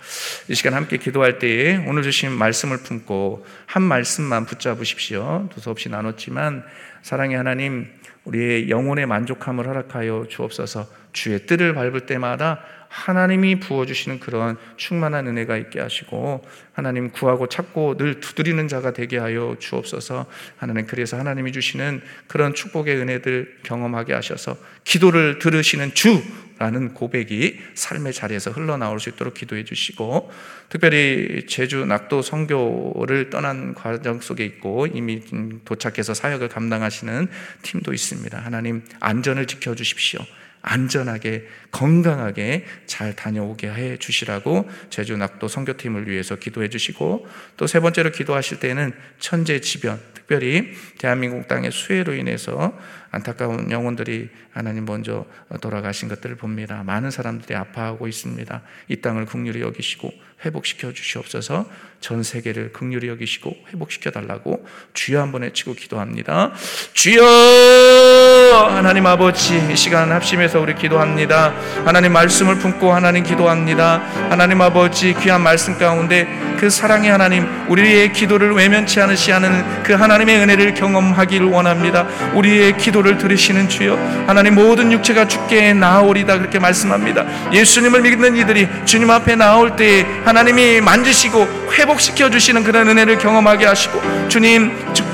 이 0.50 0.54
시간 0.54 0.74
함께 0.74 0.98
기도할 0.98 1.40
때에 1.40 1.78
오늘 1.88 2.04
주신 2.04 2.34
말씀을 2.34 2.80
품고 2.80 3.46
한 3.68 3.84
말씀만 3.84 4.46
붙잡으십시오. 4.46 5.48
두서없이 5.54 5.88
나눴지만 5.88 6.66
사랑의 7.04 7.38
하나님, 7.38 7.88
우리의 8.26 8.70
영혼의 8.70 9.06
만족함을 9.06 9.66
허락하여 9.66 10.26
주옵소서 10.30 10.86
주의 11.14 11.46
뜰을 11.46 11.76
밟을 11.76 12.06
때마다 12.06 12.60
하나님이 12.94 13.60
부어주시는 13.60 14.20
그런 14.20 14.56
충만한 14.78 15.26
은혜가 15.26 15.58
있게 15.58 15.80
하시고 15.80 16.46
하나님 16.74 17.10
구하고 17.10 17.50
찾고 17.50 17.98
늘 17.98 18.20
두드리는 18.20 18.68
자가 18.68 18.94
되게 18.94 19.18
하여 19.18 19.56
주옵소서. 19.58 20.28
하나님 20.58 20.86
그래서 20.86 21.18
하나님이 21.18 21.52
주시는 21.52 22.02
그런 22.28 22.54
축복의 22.54 22.96
은혜들 22.98 23.62
경험하게 23.64 24.14
하셔서 24.14 24.56
기도를 24.84 25.40
들으시는 25.40 25.96
주 25.96 26.22
라는 26.60 26.94
고백이 26.94 27.60
삶의 27.74 28.14
자리에서 28.14 28.52
흘러나올 28.52 29.00
수 29.00 29.10
있도록 29.10 29.34
기도해 29.34 29.66
주시고 29.66 30.32
특별히 30.70 31.48
제주 31.48 31.84
낙도 31.84 32.22
선교를 32.22 33.32
떠난 33.32 33.74
과정 33.74 34.22
속에 34.22 34.46
있고 34.46 34.86
이미 34.86 35.20
도착해서 35.66 36.14
사역을 36.14 36.50
감당하시는 36.50 37.28
팀도 37.64 37.92
있습니다. 37.92 38.40
하나님 38.40 38.84
안전을 39.00 39.48
지켜 39.48 39.74
주십시오 39.74 40.20
안전하게 40.64 41.46
건강하게 41.72 42.66
잘 42.86 43.16
다녀오게 43.16 43.72
해 43.72 43.98
주시라고 43.98 44.68
제주 44.90 45.16
낙도 45.18 45.48
선교팀을 45.48 46.08
위해서 46.08 46.38
기도해 46.38 46.70
주시고 46.70 47.28
또 47.58 47.68
세 47.74 47.80
번째로 47.80 48.12
기도하실 48.12 48.60
때는 48.60 48.94
천재 49.18 49.60
지변 49.60 50.00
특별히 50.14 50.74
대한민국 51.00 51.48
땅의 51.48 51.72
수해로 51.72 52.14
인해서 52.14 52.78
안타까운 53.10 53.72
영혼들이 53.72 54.30
하나님 54.52 54.86
먼저 54.86 55.26
돌아가신 55.60 56.08
것들을 56.08 56.36
봅니다. 56.36 56.84
많은 56.84 57.10
사람들이 57.10 57.56
아파하고 57.56 58.08
있습니다. 58.08 58.62
이 58.90 58.96
땅을 58.98 59.26
극률히 59.26 59.62
여기시고 59.62 60.12
회복시켜 60.46 60.94
주시옵소서 60.94 61.68
전 62.00 62.22
세계를 62.22 62.74
극률히 62.74 63.08
여기시고 63.08 63.56
회복시켜 63.74 64.12
달라고 64.12 64.64
주여 64.94 65.20
한번 65.20 65.42
외치고 65.42 65.74
기도합니다. 65.74 66.54
주여 66.94 67.22
하나님 68.54 69.06
아버지 69.08 69.62
이 69.72 69.76
시간 69.76 70.12
합심해서 70.12 70.60
우리 70.60 70.76
기도합니다. 70.76 71.54
하나님 71.86 72.14
말씀을 72.14 72.56
품고 72.56 72.94
하나님 72.94 73.24
기도합니다. 73.24 74.02
하나님 74.30 74.62
아버지 74.62 75.16
귀한 75.20 75.42
말씀 75.42 75.78
가운데 75.78 76.28
그 76.60 76.70
사랑의 76.70 77.10
하나님 77.10 77.48
우리의 77.68 78.14
기도를 78.14 78.54
외면치 78.54 79.02
않으시하는 79.02 79.84
그 79.84 79.94
하나님의 79.94 80.38
은혜를 80.40 80.76
경험하기를 80.76 81.48
원합니다. 81.48 82.06
우리의 82.34 82.78
기도를 82.78 83.18
들으시는 83.18 83.70
주여 83.70 83.98
하나님 84.28 84.56
모든 84.56 84.92
육체가 84.92 85.28
죽게 85.28 85.74
나오리다 85.74 86.38
그렇게 86.38 86.60
말씀합니다. 86.60 87.26
예수님을 87.52 88.02
믿는 88.02 88.38
이들이 88.38 88.70
주님 88.86 89.10
앞에 89.10 89.36
나올 89.36 89.76
때에 89.76 90.06
하나님이 90.24 90.80
만지시고 90.82 91.72
회복시켜 91.74 92.30
주시는 92.30 92.64
그런 92.64 92.88
은혜를 92.88 93.18
경험하게 93.18 93.66
하시고 93.66 94.02
주님 94.30 94.72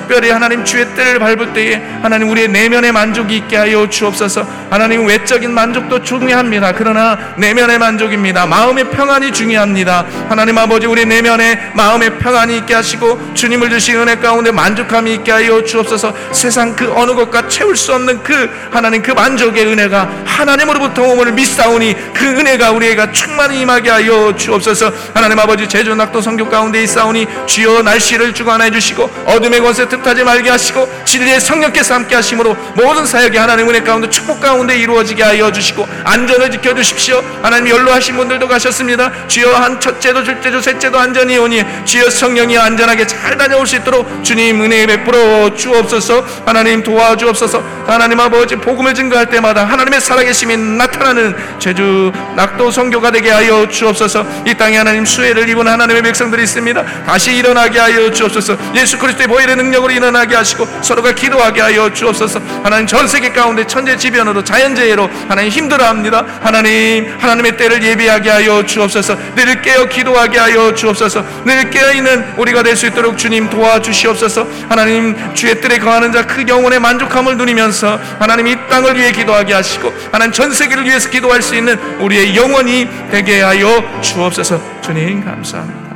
특별히 0.10 0.32
하나님 0.32 0.66
주의 0.66 0.88
때를 0.96 1.20
밟을 1.20 1.54
때에 1.54 1.76
하나님 2.02 2.32
우리의 2.32 2.48
내면의 2.48 2.92
만족이 2.92 3.38
있게 3.38 3.58
하여 3.58 3.88
주옵소서 3.88 4.44
하나님 4.72 5.06
외적인 5.06 5.52
만족도 5.52 6.02
중요합니다. 6.02 6.74
그러나 6.74 7.36
내면의 7.38 7.78
만족입니다. 7.78 8.48
마음의 8.48 8.90
평안이 8.90 9.32
중요합니다. 9.32 10.06
하나님 10.28 10.58
아버지 10.58 10.88
우리 10.88 11.06
내면에 11.06 11.72
마음의 11.76 12.18
평안이 12.18 12.58
있게 12.58 12.74
하시고 12.74 13.36
주님을 13.36 13.70
주신 13.70 13.98
은혜 13.98 14.16
가운데 14.16 14.52
만족함이 14.52 15.14
있게 15.14 15.32
하여 15.32 15.64
주옵소서 15.64 16.14
세상 16.32 16.76
그 16.76 16.92
어느 16.96 17.14
것과 17.14 17.48
채울 17.48 17.76
수 17.76 17.94
없는 17.94 18.24
그 18.24 18.50
하나님 18.72 19.04
그 19.04 19.12
만족의 19.12 19.64
은혜가 19.68 20.10
하나님으로부터 20.26 21.04
오을 21.04 21.32
믿사오니 21.34 21.96
그 22.16 22.26
은혜가 22.26 22.72
우리에게 22.72 23.12
충만히 23.12 23.62
임하게 23.62 23.90
하여 23.92 24.36
주옵소서 24.36 24.92
하나님 25.14 25.38
아버지 25.38 25.68
제주 25.68 25.94
낙도 25.94 26.20
성교 26.20 26.50
가운데 26.50 26.82
있사오니 26.82 27.28
주여 27.46 27.84
날씨를 27.84 28.34
주관해 28.34 28.72
주시고 28.72 29.04
어둠의 29.26 29.60
권세 29.62 29.88
틈타지 30.00 30.24
말게 30.24 30.50
하시고 30.50 30.90
진리의 31.06 31.40
성령께서 31.40 31.94
함께 31.94 32.16
하심으로 32.16 32.56
모든 32.76 33.06
사역이 33.06 33.38
하나님 33.38 33.70
은혜 33.70 33.82
가운데 33.82 34.10
축복 34.10 34.40
가운데 34.42 34.78
이루어지게 34.78 35.24
하여 35.24 35.52
주시고 35.52 35.88
안전을 36.04 36.52
지켜 36.52 36.74
주십시오. 36.74 37.24
하나님 37.42 37.70
연로하신 37.70 38.16
분들도 38.18 38.48
가셨습니다. 38.48 39.12
주여 39.28 39.54
한 39.54 39.80
첫째도 39.80 40.24
둘째도 40.24 40.62
셋째도 40.62 40.98
안전히 40.98 41.38
오니 41.38 41.64
주여 41.86 42.10
성령이 42.10 42.58
안전하게 42.58 43.08
잘 43.08 43.38
다녀올 43.38 43.68
수 43.68 43.76
있도록 43.78 44.24
주님 44.24 44.62
은혜 44.62 44.86
베풀어 44.86 45.54
주옵소서. 45.56 46.26
하나님 46.46 46.84
도와주옵소서. 46.84 47.64
하나님 47.88 48.20
아버지 48.20 48.56
복음을 48.56 48.94
증거할 48.94 49.30
때마다 49.30 49.66
하나님의 49.66 50.00
살아계심이 50.02 50.56
나타나는 50.58 51.36
제주 51.60 52.12
낙도 52.36 52.72
성교가 52.72 53.12
되게 53.12 53.32
하여 53.32 53.68
주옵소서. 53.68 54.26
이 54.46 54.54
땅에 54.54 54.78
하나님 54.78 55.06
수혜를 55.06 55.50
입은 55.50 55.68
하나님의 55.68 56.04
백성들이 56.04 56.44
있습니다. 56.44 57.04
다시 57.06 57.36
일어나게 57.36 57.80
하여 57.80 58.12
주옵소서. 58.12 58.58
예수 58.76 58.98
그리스도의 58.98 59.28
보혈의 59.28 59.56
능력으로 59.56 59.89
일어나게 59.92 60.36
하시고 60.36 60.68
서로가 60.82 61.14
기도하게 61.14 61.62
하여 61.62 61.92
주옵소서. 61.92 62.40
하나님 62.64 62.88
전 62.88 63.08
세계 63.08 63.32
가운데 63.32 63.66
천재지변으로 63.68 64.44
자연재해로 64.44 65.10
하나님 65.28 65.52
힘들어합니다. 65.52 66.26
하나님 66.42 67.14
하나님의 67.20 67.58
때를 67.58 67.84
예비하게 67.84 68.30
하여 68.30 68.66
주옵소서. 68.66 69.18
늘 69.36 69.62
깨어 69.62 69.86
기도하게 69.90 70.40
하여 70.40 70.74
주옵소서. 70.74 71.24
늘 71.46 71.70
깨어있는 71.70 72.36
우리가 72.38 72.64
될 72.64 72.80
수 72.80 72.86
있도록 72.88 73.18
주님 73.18 73.50
도와주시옵소서. 73.50 74.48
하나님 74.70 75.16
주의 75.34 75.60
뜰에 75.60 75.80
거하는 75.80 76.14
자 76.14 76.30
그 76.30 76.46
영혼의 76.48 76.80
만족함을 76.80 77.38
누리면서 77.38 78.00
하나님 78.20 78.48
이 78.48 78.56
땅을 78.70 78.96
위해 78.98 79.12
기도하게 79.12 79.54
하시고 79.54 79.92
하나님 80.12 80.32
전 80.32 80.54
세계를 80.54 80.86
위해서 80.86 81.10
기도할 81.10 81.42
수 81.42 81.56
있는 81.56 81.78
우리의 82.00 82.36
영혼이 82.36 82.88
되게 83.12 83.42
하여 83.42 83.84
주옵소서. 84.02 84.62
주님 84.82 85.26
감사합니다 85.26 85.89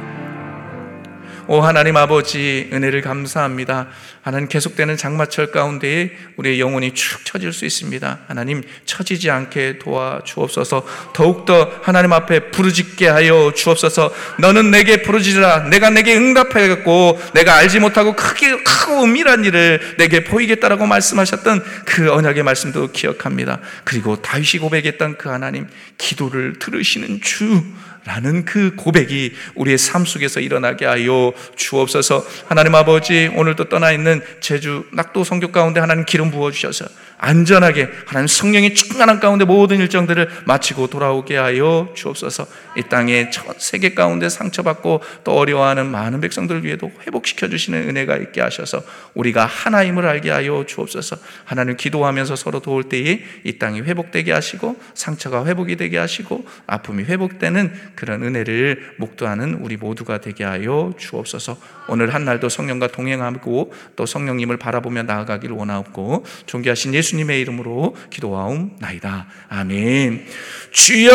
오 1.54 1.62
하나님 1.62 1.98
아버지 1.98 2.68
은혜를 2.74 3.02
감사합니다. 3.02 3.86
하나님 4.24 4.48
계속되는 4.48 4.98
장마철 4.98 5.52
가운데에 5.52 6.10
우리의 6.38 6.60
영혼이 6.60 6.96
축 6.96 7.24
처질 7.26 7.54
수 7.54 7.66
있습니다. 7.66 8.22
하나님 8.28 8.64
처지지 8.86 9.30
않게 9.30 9.78
도와 9.78 10.22
주옵소서. 10.26 10.84
더욱더 11.14 11.72
하나님 11.84 12.12
앞에 12.12 12.50
부르짖게 12.50 13.08
하여 13.08 13.54
주옵소서. 13.56 14.12
너는 14.40 14.72
내게 14.72 15.04
부르짖으라. 15.04 15.70
내가 15.70 15.92
내게 15.92 16.18
응답하겠고 16.18 17.22
내가 17.36 17.54
알지 17.58 17.82
못하고 17.82 18.16
크게 18.16 18.64
크고 18.64 19.04
은밀한 19.04 19.46
일을 19.46 19.80
내게 20.00 20.24
보이겠다라고 20.24 20.88
말씀하셨던 20.88 21.64
그 21.86 22.12
언약의 22.12 22.42
말씀도 22.42 22.94
기억합니다. 22.94 23.60
그리고 23.84 24.20
다윗이 24.20 24.60
고백했던 24.60 25.20
그 25.20 25.30
하나님 25.30 25.68
기도를 26.00 26.58
들으시는 26.58 27.22
주 27.22 27.62
라는 28.06 28.44
그 28.46 28.76
고백이 28.76 29.34
우리의 29.56 29.78
삶 29.78 30.06
속에서 30.06 30.40
일어나게 30.40 30.86
하여 30.86 31.32
주옵소서. 31.56 32.26
하나님 32.48 32.76
아버지 32.76 33.32
오늘도 33.36 33.70
떠나 33.70 33.92
있는 33.92 34.22
제주 34.42 34.86
낙도 34.92 35.24
성교 35.24 35.52
가운데 35.52 35.80
하나님 35.80 36.06
기름 36.06 36.32
부어주셔서 36.32 36.86
안전하게 37.24 37.88
하나님 38.06 38.28
성령의 38.28 38.76
충만한 38.76 39.22
가운데 39.22 39.46
모든 39.46 39.80
일정들을 39.80 40.30
마치고 40.46 40.88
돌아오게 40.88 41.38
하여 41.38 41.90
주옵소서. 41.96 42.46
이 42.76 42.84
땅에 42.90 43.30
전 43.30 43.46
세계 43.58 43.94
가운데 43.94 44.28
상처받고 44.28 45.02
또 45.24 45.32
어려워하는 45.32 45.86
많은 45.86 46.20
백성들 46.20 46.66
위에도 46.66 46.92
회복시켜 47.08 47.48
주시는 47.48 47.88
은혜가 47.88 48.18
있게 48.18 48.42
하셔서 48.42 48.84
우리가 49.14 49.46
하나임을 49.46 50.06
알게 50.06 50.32
하여 50.32 50.66
주옵소서. 50.68 51.16
하나님 51.46 51.78
기도하면서 51.78 52.36
서로 52.36 52.60
도울 52.60 52.84
때에 52.84 53.24
이 53.46 53.58
땅이 53.58 53.82
회복되게 53.82 54.34
하시고 54.34 54.76
상처가 54.94 55.46
회복이 55.46 55.78
되게 55.78 55.98
하시고 55.98 56.46
아픔이 56.68 57.06
회복되는 57.06 57.93
그런 57.96 58.24
은혜를 58.24 58.96
목도하는 58.98 59.56
우리 59.56 59.78
모두가 59.78 60.20
되게 60.20 60.44
하여 60.44 60.94
주옵소서. 60.98 61.58
오늘 61.88 62.14
한 62.14 62.26
날도 62.26 62.50
성령과 62.50 62.88
동행하고 62.88 63.74
또 63.96 64.06
성령님을 64.06 64.58
바라보며 64.58 65.04
나아가기를 65.04 65.56
원하옵고 65.56 66.26
존귀하신 66.46 66.94
예수님의 66.94 67.42
이름으로 67.42 67.96
기도하옵나이다. 68.10 69.28
아멘. 69.50 70.26
주여 70.72 71.12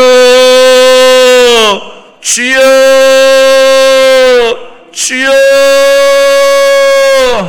주여 2.21 2.59
주여 4.91 5.29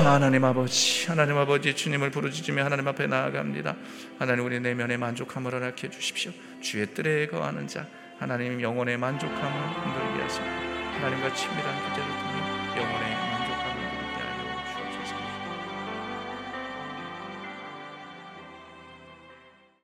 하나님 0.04 0.44
아버지 0.44 1.06
하나님 1.08 1.36
아버지 1.36 1.74
주님을 1.74 2.10
부르짖으며 2.10 2.64
하나님 2.64 2.86
앞에 2.88 3.06
나아갑니다. 3.06 3.76
하나님 4.18 4.44
우리 4.44 4.60
내면의 4.60 4.96
만족함을 4.98 5.52
허락해 5.52 5.90
주십시오. 5.90 6.30
주의 6.60 6.86
뜰에 6.86 7.26
거하는 7.26 7.66
자 7.66 7.86
하나님 8.20 8.60
영혼의 8.60 8.98
만족함을 8.98 9.40
흔들게 9.40 10.22
하시고 10.22 10.44
하나님과 10.44 11.32
친밀한 11.32 11.74
교제를 11.88 12.08
통해 12.18 12.29